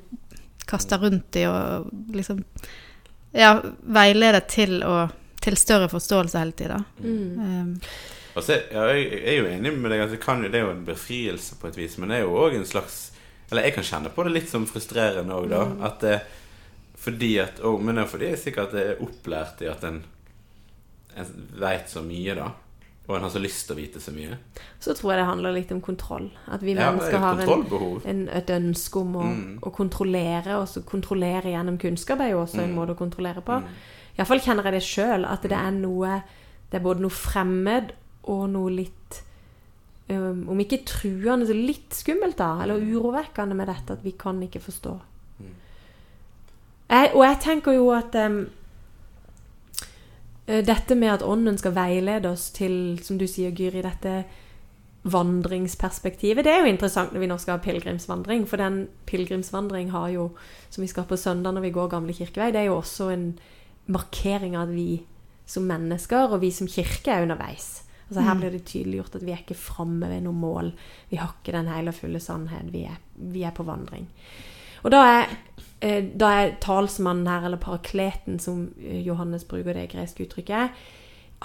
kasta 0.68 0.98
rundt 1.00 1.36
i 1.40 1.46
og 1.48 1.88
liksom 2.14 2.44
Ja, 3.36 3.54
veileder 3.84 4.40
til, 4.48 4.78
å, 4.82 5.02
til 5.44 5.56
større 5.60 5.88
forståelse 5.92 6.38
hele 6.40 6.54
tida. 6.56 6.78
Mm. 7.02 7.34
Um, 7.42 7.74
Altså, 8.38 8.54
ja, 8.70 8.84
jeg 8.94 9.18
er 9.26 9.34
jo 9.40 9.46
enig 9.50 9.72
med 9.74 9.90
deg. 9.90 10.00
Altså, 10.04 10.16
kan, 10.22 10.42
jo- 10.44 10.48
det 10.52 10.60
er 10.60 10.66
jo 10.68 10.74
en 10.76 10.84
befrielse 10.86 11.56
på 11.58 11.66
et 11.68 11.76
vis, 11.80 11.96
men 11.98 12.12
det 12.12 12.20
er 12.20 12.26
jo 12.28 12.36
òg 12.38 12.54
en 12.54 12.66
slags 12.68 12.98
Eller 13.50 13.64
jeg 13.66 13.74
kan 13.74 13.86
kjenne 13.88 14.10
på 14.14 14.24
det 14.26 14.32
litt 14.36 14.50
som 14.52 14.66
frustrerende 14.68 15.34
òg, 15.34 15.48
da. 15.50 15.62
At 15.88 16.00
det, 16.04 16.18
fordi 17.00 17.32
at 17.42 17.58
og, 17.64 17.80
Men 17.82 17.96
det 17.98 18.04
er 18.04 18.10
fordi 18.12 18.28
jeg 18.30 18.38
sikkert 18.44 18.74
er 18.78 19.00
opplært 19.02 19.62
i 19.64 19.70
at 19.72 19.82
en, 19.88 20.02
en 21.16 21.32
veit 21.58 21.90
så 21.90 22.02
mye, 22.04 22.36
da. 22.38 22.50
Og 23.08 23.16
en 23.16 23.22
har 23.24 23.30
så 23.32 23.40
lyst 23.40 23.66
til 23.66 23.74
å 23.76 23.78
vite 23.78 24.00
så 24.04 24.12
mye. 24.12 24.36
Så 24.80 24.92
tror 24.94 25.14
jeg 25.14 25.18
det 25.22 25.26
handler 25.30 25.52
litt 25.56 25.70
om 25.72 25.80
kontroll. 25.80 26.26
At 26.52 26.60
vi 26.60 26.74
Ja, 26.74 26.90
er 26.90 26.92
mennesker 26.92 27.18
har 27.18 27.40
en, 27.40 28.02
en, 28.04 28.28
et 28.28 28.50
ønske 28.52 29.00
om 29.00 29.14
å, 29.16 29.22
Mm. 29.22 29.58
å 29.62 29.70
kontrollere, 29.72 30.58
og 30.60 30.66
så 30.68 30.82
kontrollere 30.84 31.44
gjennom 31.54 31.78
kunnskap 31.78 32.20
er 32.20 32.30
jo 32.34 32.42
også 32.44 32.58
en 32.60 32.74
Mm. 32.74 32.76
måte 32.76 32.94
å 32.94 32.98
kontrollere 32.98 33.40
på. 33.40 33.62
Mm. 33.62 33.68
Iallfall 34.18 34.40
kjenner 34.40 34.62
jeg 34.64 34.72
det 34.72 34.82
sjøl, 34.82 35.24
at 35.24 35.42
det 35.42 35.52
er 35.52 35.70
noe 35.70 36.22
Det 36.70 36.80
er 36.80 36.84
både 36.84 37.00
noe 37.00 37.10
fremmed 37.10 37.92
og 38.24 38.50
noe 38.50 38.68
litt 38.70 39.22
um, 40.10 40.48
om 40.50 40.58
ikke 40.58 40.84
truende, 40.84 41.46
så 41.46 41.54
litt 41.54 41.90
skummelt, 41.96 42.36
da. 42.36 42.62
Eller 42.62 42.76
urovekkende 42.80 43.54
med 43.56 43.68
dette 43.68 43.90
at 43.92 44.02
vi 44.04 44.10
kan 44.12 44.38
ikke 44.42 44.60
forstå. 44.60 45.00
Jeg, 46.90 47.10
og 47.14 47.22
jeg 47.24 47.38
tenker 47.40 47.72
jo 47.72 47.90
at 47.92 48.14
um, 48.16 48.46
dette 50.48 50.96
med 50.96 51.12
at 51.12 51.22
ånden 51.26 51.58
skal 51.60 51.74
veilede 51.76 52.30
oss 52.32 52.48
til, 52.56 52.98
som 53.04 53.18
du 53.20 53.26
sier, 53.28 53.52
Gyri, 53.52 53.82
dette 53.84 54.22
vandringsperspektivet, 55.08 56.44
det 56.44 56.52
er 56.52 56.64
jo 56.64 56.72
interessant 56.72 57.12
når 57.14 57.22
vi 57.22 57.28
nå 57.30 57.36
skal 57.40 57.56
ha 57.56 57.64
pilegrimsvandring. 57.64 58.46
For 58.50 58.60
den 58.60 58.86
pilegrimsvandring 59.08 59.92
har 59.94 60.08
jo, 60.14 60.30
som 60.72 60.84
vi 60.84 60.90
skal 60.90 61.06
på 61.08 61.18
søndag 61.20 61.54
når 61.54 61.68
vi 61.68 61.74
går 61.76 61.92
Gamle 61.92 62.16
kirkevei, 62.16 62.50
det 62.54 62.62
er 62.62 62.70
jo 62.70 62.80
også 62.80 63.10
en 63.14 63.28
markering 63.88 64.56
av 64.58 64.68
at 64.68 64.74
vi 64.74 65.04
som 65.48 65.68
mennesker 65.68 66.34
og 66.34 66.42
vi 66.42 66.50
som 66.52 66.68
kirke 66.68 67.14
er 67.14 67.24
underveis. 67.24 67.84
Altså 68.08 68.24
Her 68.24 68.38
blir 68.40 68.52
det 68.52 68.64
tydeliggjort 68.68 69.18
at 69.18 69.24
vi 69.24 69.32
er 69.32 69.42
ikke 69.42 69.56
framme 69.56 70.08
ved 70.08 70.22
noe 70.24 70.36
mål. 70.36 70.70
Vi 71.10 71.20
har 71.20 71.34
ikke 71.34 71.56
den 71.56 71.68
hele 71.68 71.92
og 71.92 71.96
fulle 71.96 72.20
sannhet. 72.24 72.70
Vi 72.72 72.86
er, 72.88 72.96
vi 73.16 73.44
er 73.44 73.52
på 73.56 73.66
vandring. 73.68 74.08
Og 74.84 74.92
da 74.94 75.02
er, 75.10 75.36
eh, 75.80 76.04
da 76.04 76.30
er 76.42 76.56
talsmannen 76.62 77.28
her, 77.28 77.46
eller 77.46 77.60
parakleten, 77.62 78.38
som 78.38 78.68
eh, 78.80 79.00
Johannes 79.06 79.46
bruker 79.48 79.74
det 79.74 79.90
greske 79.92 80.26
uttrykket, 80.26 80.70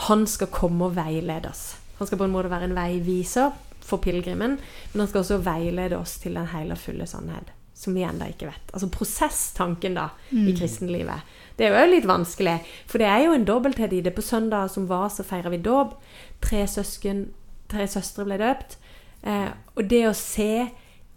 han 0.10 0.28
skal 0.28 0.50
komme 0.54 0.90
og 0.90 0.96
veilede 0.98 1.50
oss. 1.50 1.76
Han 2.00 2.08
skal 2.10 2.18
på 2.18 2.26
en 2.28 2.34
måte 2.34 2.52
være 2.52 2.70
en 2.70 2.78
veiviser 2.78 3.52
for 3.84 4.02
pilegrimen, 4.02 4.58
men 4.94 5.00
han 5.00 5.10
skal 5.10 5.22
også 5.22 5.44
veilede 5.46 6.00
oss 6.00 6.18
til 6.24 6.40
den 6.40 6.50
hele 6.54 6.74
og 6.74 6.82
fulle 6.82 7.06
sannhet, 7.08 7.52
som 7.78 7.94
vi 7.94 8.06
ennå 8.08 8.32
ikke 8.32 8.50
vet. 8.50 8.74
Altså 8.74 8.90
prosesstanken 8.90 9.98
da, 10.00 10.08
i 10.32 10.56
kristenlivet. 10.58 11.30
Det 11.58 11.68
er 11.68 11.76
jo 11.76 11.92
litt 11.92 12.08
vanskelig, 12.10 12.58
for 12.90 13.02
det 13.02 13.10
er 13.10 13.26
jo 13.28 13.36
en 13.36 13.46
dobbelthet 13.46 13.94
i 13.94 14.02
det. 14.02 14.16
På 14.16 14.26
søndag 14.26 14.72
som 14.74 14.88
var, 14.90 15.10
så 15.14 15.26
feirer 15.28 15.54
vi 15.54 15.62
dåp. 15.62 16.00
Tre 16.42 16.64
søsken, 16.68 17.28
tre 17.70 17.86
søstre 17.92 18.26
ble 18.26 18.40
døpt. 18.42 18.80
Eh, 19.22 19.52
og 19.76 19.86
det 19.90 20.02
å 20.10 20.16
se 20.18 20.70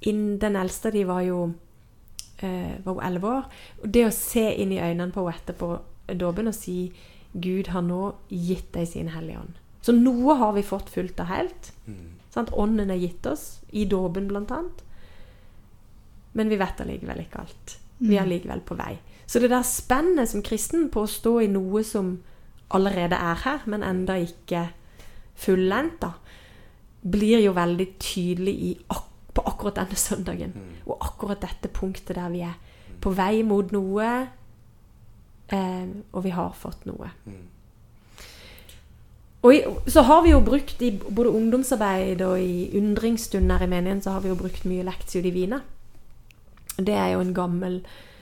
inn 0.06 0.36
Den 0.38 0.54
eldste 0.60 0.92
de 0.94 1.00
var 1.08 1.24
jo 1.24 1.38
eh, 2.38 2.76
var 2.84 2.96
hun 2.96 3.04
elleve 3.04 3.34
år. 3.40 3.46
Og 3.82 3.92
det 3.92 4.06
å 4.06 4.14
se 4.14 4.48
inn 4.62 4.74
i 4.74 4.80
øynene 4.80 5.12
på 5.14 5.24
henne 5.24 5.36
etterpå 5.40 5.70
dåpen 6.18 6.50
og 6.50 6.56
si 6.56 6.92
Gud 7.32 7.68
har 7.74 7.84
nå 7.84 8.14
gitt 8.30 8.72
deg 8.74 8.88
sin 8.88 9.12
Hellige 9.12 9.42
Ånd. 9.42 9.56
Så 9.84 9.94
noe 9.94 10.34
har 10.40 10.54
vi 10.56 10.64
fått 10.66 10.90
fullt 10.90 11.20
og 11.22 11.30
helt. 11.30 11.72
Sant? 12.34 12.52
Ånden 12.52 12.90
er 12.90 13.00
gitt 13.00 13.26
oss, 13.28 13.60
i 13.70 13.84
dåpen 13.88 14.26
blant 14.28 14.50
annet. 14.50 14.80
Men 16.36 16.48
vi 16.52 16.58
vet 16.60 16.80
allikevel 16.82 17.22
ikke 17.22 17.42
alt. 17.44 17.76
Vi 17.98 18.16
er 18.16 18.24
allikevel 18.24 18.60
på 18.66 18.76
vei. 18.76 18.96
Så 19.26 19.40
det 19.40 19.50
der 19.52 19.64
spennet 19.66 20.30
som 20.30 20.42
kristen 20.44 20.88
på 20.92 21.04
å 21.04 21.10
stå 21.10 21.38
i 21.44 21.50
noe 21.50 21.82
som 21.86 22.16
allerede 22.76 23.16
er 23.16 23.40
her, 23.44 23.64
men 23.70 23.84
enda 23.86 24.18
ikke 24.20 24.68
fullendt, 25.38 26.04
blir 27.06 27.40
jo 27.44 27.54
veldig 27.56 27.86
tydelig 28.02 28.54
i 28.66 28.72
ak 28.90 29.12
på 29.36 29.44
akkurat 29.44 29.76
denne 29.80 29.98
søndagen. 30.00 30.54
Og 30.86 30.96
akkurat 31.00 31.42
dette 31.44 31.68
punktet 31.72 32.16
der 32.16 32.32
vi 32.32 32.40
er 32.46 32.56
på 33.02 33.12
vei 33.12 33.42
mot 33.44 33.72
noe, 33.74 34.08
eh, 35.52 35.86
og 36.12 36.24
vi 36.24 36.32
har 36.34 36.56
fått 36.56 36.86
noe. 36.88 37.10
Og 39.46 39.54
i, 39.54 39.60
så 39.92 40.02
har 40.02 40.24
vi 40.24 40.32
jo 40.32 40.40
brukt 40.42 40.80
i 40.82 40.90
både 40.96 41.30
ungdomsarbeid 41.30 42.22
og 42.26 42.40
i 42.40 42.70
undringsstunder 42.78 43.62
i 43.62 43.68
menigheten, 43.70 44.02
så 44.02 44.16
har 44.16 44.24
vi 44.24 44.32
jo 44.32 44.38
brukt 44.38 44.64
mye 44.66 44.86
Lectio 44.86 45.22
Divina. 45.22 45.60
Det 46.76 46.94
er 46.94 47.12
jo 47.14 47.20
en 47.22 47.34
gammel 47.34 47.78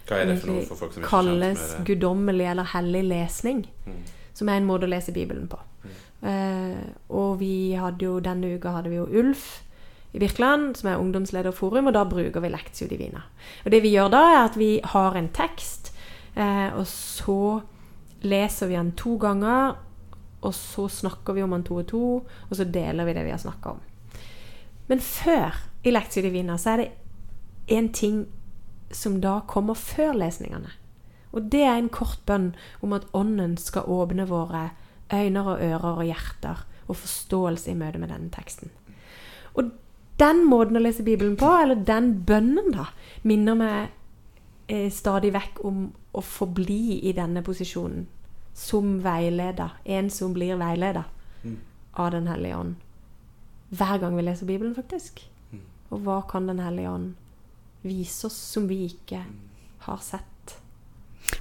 Hva 0.08 0.18
er 0.20 0.28
det 0.28 0.40
for 0.42 0.52
noe 0.52 0.66
for 0.68 0.78
folk 0.78 0.92
som 0.92 1.02
ikke 1.02 1.10
kalles 1.10 1.62
med 1.62 1.70
det? 1.70 1.86
guddommelig 1.88 2.50
eller 2.50 2.68
hellig 2.74 3.04
lesning. 3.08 3.64
Mm. 3.86 4.02
Som 4.34 4.50
er 4.50 4.60
en 4.60 4.68
måte 4.68 4.84
å 4.84 4.90
lese 4.90 5.14
Bibelen 5.16 5.48
på. 5.48 5.58
Eh, 6.24 6.84
og 7.08 7.38
vi 7.40 7.74
hadde 7.76 8.04
jo 8.04 8.18
denne 8.24 8.54
uka 8.56 8.72
hadde 8.72 8.92
vi 8.92 8.96
jo 8.96 9.08
Ulf 9.20 9.63
i 10.14 10.20
Birkeland, 10.22 10.76
som 10.78 10.92
er 10.92 11.00
ungdomslederforum, 11.02 11.88
og 11.90 11.96
da 11.96 12.04
bruker 12.06 12.42
vi 12.42 12.50
Lectio 12.52 12.86
Divina. 12.86 13.24
Og 13.64 13.72
det 13.74 13.80
vi 13.82 13.90
gjør 13.96 14.12
da, 14.14 14.20
er 14.30 14.42
at 14.44 14.58
vi 14.58 14.68
har 14.94 15.16
en 15.18 15.30
tekst, 15.34 15.90
eh, 16.38 16.70
og 16.70 16.86
så 16.86 17.38
leser 18.22 18.70
vi 18.70 18.78
den 18.78 18.92
to 18.98 19.16
ganger, 19.18 19.74
og 20.44 20.54
så 20.54 20.86
snakker 20.88 21.34
vi 21.34 21.42
om 21.42 21.50
den 21.56 21.66
to 21.66 21.80
og 21.82 21.88
to, 21.90 22.04
og 22.50 22.54
så 22.54 22.64
deler 22.64 23.08
vi 23.08 23.16
det 23.16 23.24
vi 23.26 23.34
har 23.34 23.42
snakka 23.42 23.74
om. 23.74 23.82
Men 24.86 25.02
før 25.02 25.58
i 25.82 25.90
Lectio 25.90 26.22
Divina 26.22 26.60
så 26.60 26.74
er 26.74 26.82
det 26.84 26.88
en 27.74 27.90
ting 27.92 28.24
som 28.94 29.18
da 29.20 29.40
kommer 29.50 29.74
før 29.74 30.14
lesningene. 30.14 30.70
Og 31.34 31.48
det 31.50 31.64
er 31.66 31.80
en 31.80 31.90
kort 31.90 32.20
bønn 32.28 32.52
om 32.84 32.92
at 32.94 33.08
Ånden 33.16 33.56
skal 33.58 33.88
åpne 33.90 34.28
våre 34.30 34.68
øyne 35.10 35.42
og 35.42 35.58
ører 35.58 35.96
og 35.96 36.04
hjerter 36.06 36.62
og 36.86 37.00
forståelse 37.00 37.72
i 37.72 37.78
møte 37.78 37.98
med 37.98 38.12
denne 38.12 38.30
teksten. 38.30 38.70
Og 39.54 39.72
den 40.16 40.44
måten 40.46 40.78
å 40.78 40.82
lese 40.82 41.02
Bibelen 41.02 41.36
på, 41.36 41.48
eller 41.62 41.80
den 41.86 42.12
bønnen, 42.26 42.70
da, 42.74 42.88
minner 43.26 43.58
meg 43.58 43.78
eh, 44.70 44.90
stadig 44.92 45.32
vekk 45.34 45.62
om 45.66 45.88
å 46.14 46.22
forbli 46.22 47.00
i 47.08 47.14
denne 47.16 47.42
posisjonen 47.42 48.06
som 48.54 49.00
veileder. 49.02 49.74
En 49.84 50.10
som 50.10 50.32
blir 50.34 50.56
veileder 50.56 51.04
av 51.94 52.10
Den 52.10 52.26
hellige 52.26 52.56
ånd. 52.56 52.74
Hver 53.74 53.98
gang 53.98 54.16
vi 54.16 54.22
leser 54.22 54.46
Bibelen, 54.46 54.74
faktisk. 54.74 55.24
Og 55.90 56.00
hva 56.06 56.22
kan 56.30 56.46
Den 56.46 56.62
hellige 56.62 56.90
ånd 56.90 57.14
vise 57.82 58.26
oss 58.26 58.36
som 58.54 58.68
vi 58.68 58.84
ikke 58.86 59.24
har 59.86 59.98
sett? 60.02 60.56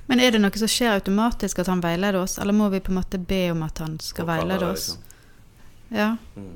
Men 0.08 0.20
er 0.20 0.34
det 0.34 0.42
noe 0.42 0.60
som 0.60 0.70
skjer 0.70 0.98
automatisk 0.98 1.62
at 1.62 1.70
han 1.72 1.82
veileder 1.84 2.22
oss, 2.22 2.38
eller 2.39 2.56
må 2.56 2.70
vi 2.74 2.82
på 2.84 2.92
en 2.92 3.00
måte 3.00 3.20
be 3.20 3.46
om 3.51 3.63
at 3.63 3.80
han 3.84 3.98
skal 4.00 4.27
veilede 4.27 4.68
oss? 4.68 4.94
liksom. 4.94 5.10
Ja. 5.94 6.15
Mm. 6.36 6.53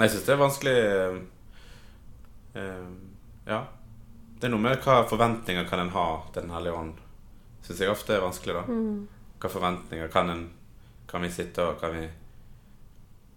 Jeg 0.00 0.10
syns 0.14 0.24
det 0.26 0.32
er 0.34 0.40
vanskelig 0.40 0.76
eh, 0.78 1.20
eh, 2.54 2.88
Ja. 3.46 3.60
Det 4.40 4.46
er 4.48 4.52
noe 4.54 4.62
med 4.64 4.78
hva 4.80 5.02
forventninger 5.08 5.66
kan 5.68 5.80
en 5.82 5.90
ha 5.92 6.06
til 6.32 6.42
Den 6.46 6.54
hellige 6.54 6.72
ånd. 6.78 6.94
Syns 7.66 7.80
jeg 7.82 7.90
ofte 7.92 8.14
er 8.16 8.22
vanskelig, 8.24 8.54
da. 8.56 8.62
Hva 9.42 9.50
forventninger 9.52 10.08
kan 10.12 10.30
en 10.32 10.46
Kan 11.10 11.22
vi 11.26 11.30
sitte 11.34 11.64
og 11.66 11.80
kan 11.80 11.92
vi 11.96 12.08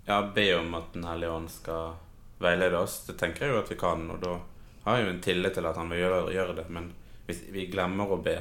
Ja, 0.07 0.21
be 0.35 0.45
om 0.59 0.73
at 0.75 0.93
Den 0.93 1.03
hellige 1.07 1.31
ånd 1.31 1.49
skal 1.51 1.93
veilede 2.43 2.77
oss? 2.77 3.05
Det 3.07 3.17
tenker 3.19 3.45
jeg 3.45 3.53
jo 3.55 3.59
at 3.61 3.71
vi 3.71 3.75
kan, 3.79 4.09
og 4.11 4.19
da 4.21 4.37
har 4.83 4.97
jeg 4.97 5.05
jo 5.05 5.11
en 5.13 5.21
tillit 5.23 5.53
til 5.55 5.65
at 5.65 5.77
han 5.79 5.89
vil 5.89 5.99
gjøre, 6.01 6.33
gjøre 6.33 6.55
det. 6.57 6.65
Men 6.69 6.89
hvis 7.25 7.39
vi 7.55 7.67
glemmer 7.71 8.11
å 8.11 8.17
be 8.23 8.33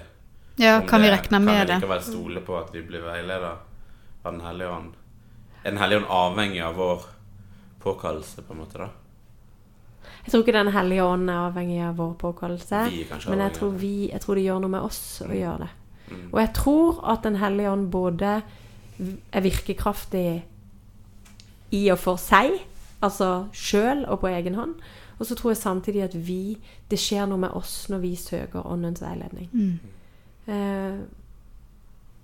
ja, 0.58 0.80
om 0.80 0.88
kan 0.90 1.00
vi 1.00 1.06
det, 1.08 1.14
regne 1.20 1.38
med 1.38 1.54
Kan 1.54 1.60
vi 1.60 1.66
det? 1.72 1.76
likevel 1.80 2.02
stole 2.02 2.40
på 2.44 2.56
at 2.58 2.72
vi 2.74 2.82
blir 2.82 3.00
veiledet 3.06 3.52
av 4.24 4.32
Den 4.32 4.40
hellige 4.42 4.68
ånd? 4.74 4.94
Er 5.64 5.70
Den 5.70 5.78
hellige 5.78 6.00
ånd 6.02 6.10
avhengig 6.10 6.62
av 6.66 6.74
vår 6.76 7.06
påkallelse, 7.82 8.42
på 8.46 8.52
en 8.54 8.58
måte, 8.62 8.78
da? 8.78 8.88
Jeg 10.24 10.32
tror 10.32 10.42
ikke 10.42 10.52
Den 10.52 10.72
hellige 10.72 11.04
ånd 11.04 11.30
er 11.30 11.40
avhengig 11.48 11.80
av 11.82 11.96
vår 11.98 12.12
påkallelse. 12.18 12.82
Men 13.28 13.38
jeg 13.42 13.52
tror, 13.58 13.70
vi, 13.78 14.08
jeg 14.12 14.20
tror 14.20 14.34
det 14.38 14.44
gjør 14.44 14.60
noe 14.60 14.70
med 14.70 14.80
oss 14.86 15.22
å 15.24 15.28
Mm. 15.28 15.36
gjøre 15.38 15.58
det. 15.58 15.68
Mm. 16.10 16.28
Og 16.32 16.40
jeg 16.40 16.52
tror 16.54 17.00
at 17.12 17.22
Den 17.22 17.36
hellige 17.36 17.70
ånd 17.70 17.90
både 17.90 18.42
er 19.32 19.40
virkekraftig 19.40 20.42
i 21.72 21.88
og 21.90 21.98
for 21.98 22.16
seg, 22.16 22.58
altså 23.02 23.48
sjøl 23.52 24.04
og 24.08 24.20
på 24.20 24.26
egen 24.28 24.54
hånd. 24.54 24.74
Og 25.18 25.26
så 25.26 25.34
tror 25.34 25.50
jeg 25.50 25.56
samtidig 25.56 26.02
at 26.02 26.14
vi 26.26 26.58
Det 26.90 26.98
skjer 26.98 27.26
noe 27.26 27.38
med 27.38 27.50
oss 27.54 27.86
når 27.88 27.98
vi 28.02 28.14
søker 28.16 28.66
Åndens 28.66 29.00
veiledning. 29.02 29.48
Mm. 29.52 29.78
Eh, 30.52 30.98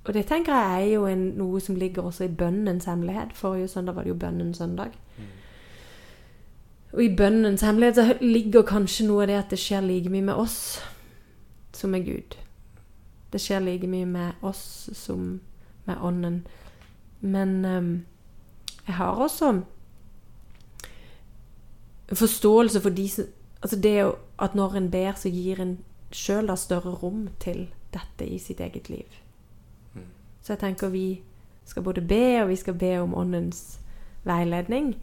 og 0.04 0.14
det 0.14 0.26
tenker 0.26 0.52
jeg 0.52 0.82
er 0.88 0.94
jo 0.94 1.06
en, 1.06 1.32
noe 1.36 1.60
som 1.60 1.76
ligger 1.76 2.02
også 2.02 2.24
i 2.24 2.28
bønnens 2.28 2.84
hemmelighet. 2.84 3.32
Forrige 3.34 3.68
søndag 3.68 3.94
var 3.94 4.02
det 4.02 4.08
jo 4.10 4.14
bønnens 4.14 4.56
søndag. 4.58 4.90
Og 6.92 7.04
i 7.04 7.14
bønnens 7.16 7.62
hemmelighet 7.62 7.96
så 7.96 8.14
ligger 8.20 8.62
kanskje 8.62 9.06
noe 9.06 9.22
av 9.22 9.28
det 9.28 9.38
at 9.38 9.50
det 9.50 9.60
skjer 9.60 9.84
like 9.84 10.12
mye 10.12 10.24
med 10.24 10.34
oss 10.34 10.78
som 11.76 11.92
med 11.92 12.06
Gud. 12.06 12.36
Det 13.32 13.40
skjer 13.40 13.60
like 13.60 13.86
mye 13.86 14.06
med 14.08 14.32
oss 14.42 14.88
som 14.96 15.40
med 15.84 15.96
Ånden. 16.00 16.46
Men 17.20 17.64
um, 17.64 17.90
jeg 18.86 18.94
har 18.94 19.20
også 19.20 19.60
forståelse 22.12 22.80
for 22.80 22.90
de 22.90 23.08
som 23.08 23.34
Altså 23.62 23.76
det 23.80 24.12
at 24.38 24.54
når 24.54 24.74
en 24.76 24.90
ber, 24.90 25.12
så 25.12 25.28
gir 25.28 25.60
en 25.60 25.78
sjøl 26.14 26.46
da 26.46 26.54
større 26.54 26.92
rom 26.94 27.28
til 27.42 27.64
dette 27.90 28.26
i 28.26 28.38
sitt 28.38 28.60
eget 28.60 28.88
liv. 28.88 29.16
Så 30.42 30.52
jeg 30.52 30.58
tenker 30.58 30.88
vi 30.88 31.20
skal 31.64 31.82
både 31.82 32.00
be, 32.00 32.42
og 32.42 32.48
vi 32.48 32.56
skal 32.56 32.74
be 32.74 33.00
om 33.00 33.14
Åndens 33.14 33.80
veiledning. 34.24 34.94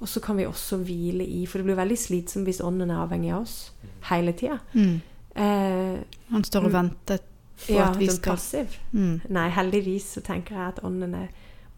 Og 0.00 0.08
så 0.08 0.20
kan 0.24 0.36
vi 0.36 0.46
også 0.48 0.78
hvile 0.80 1.24
i 1.26 1.42
For 1.46 1.58
det 1.58 1.66
blir 1.66 1.76
veldig 1.76 1.98
slitsomt 1.98 2.44
hvis 2.48 2.60
Ånden 2.64 2.90
er 2.90 3.02
avhengig 3.04 3.32
av 3.34 3.42
oss 3.42 3.72
hele 4.08 4.32
tida. 4.32 4.58
Mm. 4.72 5.00
Eh, 5.36 5.98
Han 6.30 6.44
står 6.44 6.64
og 6.64 6.70
Mm. 6.70 6.72
venter 6.72 7.18
på 7.66 7.74
ja, 7.74 7.90
at 7.90 7.98
vi 7.98 8.06
sånn 8.08 8.16
skal 8.16 8.32
passiv. 8.36 8.78
mm. 8.92 9.20
Nei, 9.28 9.48
heldigvis 9.50 10.06
så 10.16 10.20
tenker 10.22 10.54
jeg 10.56 10.68
at 10.68 10.80
Ånden 10.84 11.14
er 11.14 11.28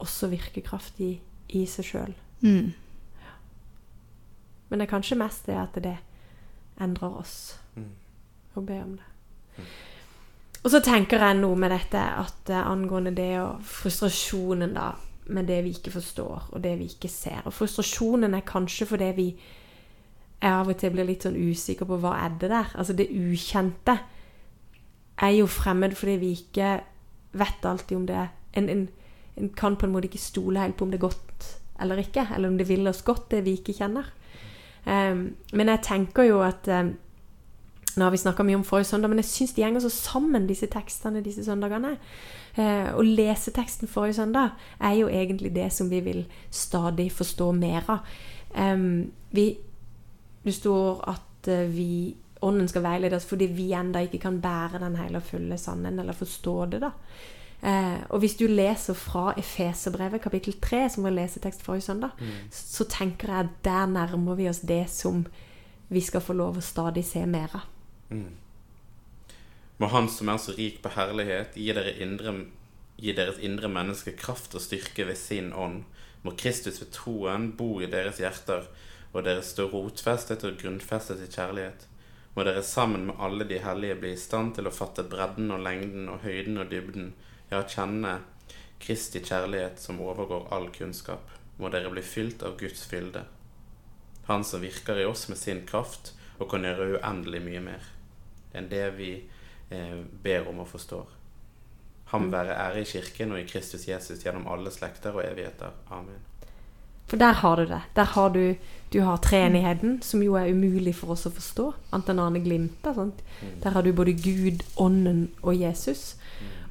også 0.00 0.28
virkekraftig 0.30 1.18
i 1.48 1.64
seg 1.66 1.84
sjøl. 1.84 2.14
Mm. 2.42 2.72
Men 4.68 4.78
det 4.78 4.86
er 4.88 4.92
kanskje 4.96 5.18
mest 5.18 5.46
det 5.46 5.56
at 5.58 5.74
det 5.82 5.96
endrer 6.80 7.18
oss 7.18 7.58
Mm. 7.76 7.90
å 8.56 8.60
be 8.66 8.78
om 8.82 8.96
det. 8.96 9.64
Og 10.64 10.70
så 10.70 10.80
tenker 10.80 11.18
jeg 11.18 11.36
noe 11.40 11.56
med 11.56 11.70
dette 11.70 11.98
at 11.98 12.50
eh, 12.50 12.66
angående 12.70 13.14
det 13.14 13.40
og 13.40 13.62
frustrasjonen, 13.62 14.74
da 14.74 14.92
med 15.26 15.46
det 15.46 15.60
vi 15.64 15.74
ikke 15.76 15.92
forstår, 15.94 16.48
og 16.52 16.62
det 16.64 16.76
vi 16.78 16.88
ikke 16.90 17.08
ser. 17.08 17.42
Og 17.44 17.54
frustrasjonen 17.54 18.34
er 18.34 18.46
kanskje 18.46 18.86
fordi 18.90 19.10
vi 19.16 19.26
jeg 20.42 20.50
av 20.58 20.66
og 20.66 20.74
til 20.74 20.90
blir 20.90 21.06
litt 21.06 21.22
sånn 21.22 21.38
usikker 21.38 21.86
på 21.86 22.00
hva 22.02 22.16
er 22.24 22.32
det 22.40 22.48
der. 22.50 22.72
Altså 22.74 22.96
det 22.98 23.12
ukjente 23.14 23.94
er 25.22 25.34
jo 25.36 25.46
fremmed 25.46 25.94
fordi 25.94 26.16
vi 26.18 26.32
ikke 26.34 26.72
vet 27.38 27.68
alltid 27.68 27.96
om 27.96 28.06
det 28.08 28.28
En, 28.52 28.68
en, 28.68 28.88
en 29.36 29.48
kan 29.48 29.76
på 29.76 29.86
en 29.86 29.92
måte 29.92 30.10
ikke 30.10 30.18
stole 30.18 30.60
helt 30.60 30.76
på 30.76 30.84
om 30.84 30.90
det 30.90 30.98
er 30.98 31.08
godt 31.08 31.46
eller 31.80 31.96
ikke, 32.02 32.26
eller 32.34 32.48
om 32.48 32.58
det 32.58 32.68
vil 32.68 32.86
oss 32.86 33.02
godt, 33.02 33.30
det 33.30 33.44
vi 33.44 33.56
ikke 33.56 33.72
kjenner. 33.72 34.10
Um, 34.84 35.34
men 35.52 35.68
jeg 35.68 35.80
tenker 35.82 36.26
jo 36.28 36.42
at 36.44 36.68
um, 36.68 36.92
Nå 37.96 38.06
har 38.06 38.14
vi 38.14 38.20
snakka 38.22 38.44
mye 38.46 38.58
om 38.60 38.64
forrige 38.64 38.90
søndag, 38.90 39.10
men 39.12 39.20
jeg 39.20 39.30
syns 39.30 39.52
de 39.56 39.64
henger 39.64 39.84
så 39.84 39.90
sammen, 39.92 40.46
disse 40.48 40.68
tekstene 40.72 41.22
disse 41.24 41.44
søndagene. 41.44 41.96
Eh, 42.54 42.88
å 42.94 43.04
lese 43.04 43.52
teksten 43.54 43.90
forrige 43.90 44.20
søndag 44.20 44.56
er 44.80 44.96
jo 45.00 45.10
egentlig 45.12 45.52
det 45.54 45.70
som 45.72 45.90
vi 45.92 46.00
vil 46.04 46.24
stadig 46.50 47.10
forstå 47.12 47.50
mer 47.56 47.88
av. 47.92 48.08
Um, 48.52 49.12
vi, 49.32 49.46
det 50.44 50.52
står 50.52 51.04
at 51.08 51.48
uh, 51.48 51.62
vi 51.72 52.14
Ånden 52.42 52.66
skal 52.68 52.82
veilede 52.82 53.16
oss 53.16 53.24
fordi 53.24 53.46
vi 53.54 53.68
enda 53.78 54.00
ikke 54.02 54.18
kan 54.24 54.40
bære 54.42 54.80
den 54.82 54.96
hele 54.98 55.20
og 55.20 55.28
fulle 55.28 55.54
sannheten, 55.58 56.00
eller 56.02 56.16
forstå 56.16 56.56
det. 56.72 56.80
da. 56.82 56.90
Eh, 57.62 58.00
og 58.10 58.18
hvis 58.18 58.34
du 58.34 58.48
leser 58.50 58.96
fra 58.98 59.32
Efeserbrevet 59.38 60.20
kapittel 60.20 60.56
3, 60.60 60.88
som 60.90 61.06
var 61.06 61.14
lesetekst 61.14 61.62
forrige 61.62 61.86
søndag, 61.86 62.10
mm. 62.18 62.50
så 62.50 62.84
tenker 62.90 63.30
jeg 63.30 63.46
at 63.46 63.52
der 63.64 63.86
nærmer 63.86 64.34
vi 64.34 64.48
oss 64.50 64.64
det 64.66 64.90
som 64.90 65.22
vi 65.88 66.00
skal 66.02 66.24
få 66.24 66.34
lov 66.34 66.58
å 66.58 66.64
stadig 66.64 67.04
se 67.06 67.22
mer 67.26 67.54
av. 67.54 67.68
Mm. 68.12 68.30
Må 69.82 69.88
Han 69.90 70.08
som 70.08 70.28
er 70.30 70.38
så 70.38 70.52
rik 70.54 70.82
på 70.82 70.92
herlighet, 70.94 71.56
gi, 71.58 71.72
dere 71.74 71.96
indre, 72.04 72.34
gi 73.02 73.14
deres 73.16 73.40
indre 73.42 73.66
menneske 73.72 74.12
kraft 74.14 74.54
og 74.54 74.62
styrke 74.62 75.08
ved 75.08 75.18
sin 75.18 75.48
ånd. 75.52 75.80
Må 76.22 76.36
Kristus 76.38 76.78
ved 76.78 76.92
troen 76.94 77.48
bo 77.58 77.80
i 77.82 77.88
deres 77.90 78.20
hjerter, 78.22 78.68
og 79.10 79.24
dere 79.26 79.42
stå 79.42 79.66
rotfestet 79.72 80.44
og 80.46 80.60
grunnfestet 80.60 81.24
i 81.24 81.30
kjærlighet. 81.32 81.88
Må 82.36 82.44
dere 82.46 82.62
sammen 82.62 83.08
med 83.08 83.18
alle 83.18 83.44
de 83.48 83.58
hellige 83.64 83.96
bli 84.04 84.12
i 84.14 84.20
stand 84.20 84.54
til 84.56 84.70
å 84.70 84.74
fatte 84.76 85.02
bredden 85.02 85.50
og 85.52 85.64
lengden 85.64 86.06
og 86.12 86.22
høyden 86.22 86.62
og 86.62 86.70
dybden 86.70 87.10
ja, 87.50 87.64
kjenne 87.66 88.20
Kristi 88.82 89.18
kjærlighet 89.18 89.82
som 89.82 90.00
overgår 90.02 90.46
all 90.54 90.68
kunnskap, 90.74 91.26
må 91.58 91.68
dere 91.74 91.90
bli 91.92 92.06
fylt 92.06 92.46
av 92.46 92.54
Guds 92.60 92.86
fylde. 92.86 93.24
Han 94.30 94.46
som 94.46 94.62
virker 94.62 95.02
i 95.02 95.08
oss 95.10 95.26
med 95.28 95.42
sin 95.42 95.66
kraft 95.66 96.14
og 96.38 96.48
kan 96.54 96.64
gjøre 96.66 97.00
uendelig 97.00 97.42
mye 97.44 97.64
mer 97.66 97.90
enn 98.54 98.68
det 98.70 98.84
vi 98.98 99.12
eh, 99.70 99.98
ber 100.22 100.48
om 100.48 100.62
og 100.64 100.68
forstår. 100.68 101.06
Ham 102.12 102.28
mm. 102.28 102.32
være 102.32 102.58
ære 102.58 102.82
i 102.82 102.90
Kirken 102.92 103.32
og 103.32 103.40
i 103.40 103.48
Kristus 103.48 103.88
Jesus 103.88 104.24
gjennom 104.24 104.48
alle 104.52 104.70
slekter 104.70 105.16
og 105.16 105.24
evigheter. 105.24 105.72
Amen. 105.90 106.20
For 107.08 107.16
der 107.20 107.32
har 107.32 107.56
du 107.56 107.64
det. 107.68 107.80
Der 107.96 108.04
har 108.04 108.28
du, 108.28 108.54
du 108.92 109.00
har 109.00 109.16
treenigheten, 109.16 110.02
som 110.02 110.22
jo 110.22 110.34
er 110.34 110.52
umulig 110.52 110.94
for 110.96 111.12
oss 111.12 111.26
å 111.28 111.32
forstå. 111.34 111.66
Annet 111.92 112.08
enn 112.08 112.22
Arne 112.22 112.40
Glimta. 112.40 112.94
Sant? 112.96 113.20
Der 113.62 113.74
har 113.74 113.82
du 113.84 113.92
både 113.92 114.14
Gud, 114.16 114.62
Ånden 114.80 115.26
og 115.42 115.56
Jesus. 115.60 116.14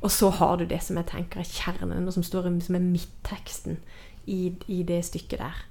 Og 0.01 0.11
så 0.11 0.31
har 0.33 0.57
du 0.57 0.65
det 0.65 0.81
som 0.81 0.97
jeg 0.97 1.09
tenker 1.11 1.43
er 1.43 1.49
kjernen, 1.49 2.07
og 2.07 2.13
som, 2.13 2.25
står, 2.25 2.49
som 2.65 2.77
er 2.77 2.87
midtteksten 2.87 3.77
i, 4.25 4.55
i 4.65 4.81
det 4.87 5.03
stykket 5.05 5.43
der. 5.43 5.61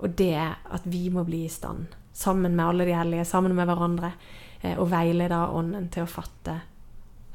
Og 0.00 0.18
det 0.18 0.34
er 0.36 0.60
at 0.68 0.84
vi 0.84 1.08
må 1.12 1.24
bli 1.24 1.46
i 1.46 1.52
stand, 1.52 1.88
sammen 2.12 2.56
med 2.56 2.64
alle 2.66 2.88
de 2.88 2.96
hellige, 2.96 3.24
sammen 3.24 3.56
med 3.56 3.68
hverandre, 3.68 4.12
og 4.62 4.90
veileder 4.90 5.54
Ånden 5.56 5.88
til 5.88 6.04
å 6.04 6.10
fatte 6.10 6.60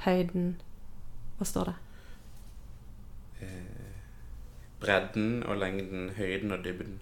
høyden 0.06 0.56
Hva 1.38 1.48
står 1.50 1.72
det? 1.72 1.76
Eh, 3.46 3.96
bredden 4.80 5.44
og 5.44 5.58
lengden, 5.58 6.10
høyden 6.18 6.52
og 6.52 6.64
dybden. 6.64 7.02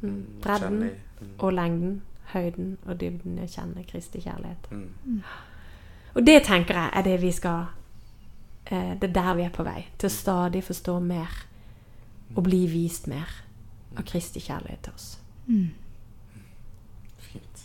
Mm. 0.00 0.10
mm 0.10 0.40
bredden 0.42 0.78
mm. 1.20 1.34
og 1.38 1.52
lengden, 1.52 2.02
høyden 2.32 2.78
og 2.86 3.00
dybden. 3.00 3.38
å 3.42 3.46
kjenne 3.46 3.84
Kristi 3.84 4.20
kjærlighet. 4.20 4.70
Mm. 4.70 4.88
mm. 5.04 5.22
Og 6.14 6.26
det 6.26 6.42
tenker 6.46 6.74
jeg 6.74 6.90
er 6.92 7.02
det 7.02 7.18
vi 7.22 7.32
skal 7.32 7.66
eh, 8.66 8.94
det 9.00 9.10
er 9.10 9.12
der 9.12 9.34
vi 9.34 9.42
er 9.42 9.52
på 9.54 9.66
vei. 9.66 9.86
Til 9.98 10.08
å 10.08 10.14
stadig 10.14 10.64
forstå 10.64 10.98
mer 11.00 11.44
og 12.34 12.42
bli 12.44 12.64
vist 12.70 13.06
mer 13.08 13.28
av 13.96 14.04
Kristi 14.06 14.40
kjærlighet 14.40 14.82
til 14.84 14.94
oss. 14.94 15.18
Mm. 15.46 15.68
Fint. 17.18 17.64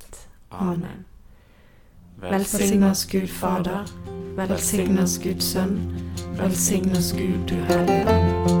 Amen. 0.51 1.05
Velsign 2.17 2.83
oss 2.83 3.07
Gud 3.07 3.27
Fader, 3.27 3.85
velsign 4.35 4.99
oss 4.99 5.19
Guds 5.19 5.51
Sønn, 5.51 5.91
velsign 6.35 6.91
oss 6.91 7.13
Gud 7.13 7.49
du 7.49 7.55
Hellige 7.55 8.60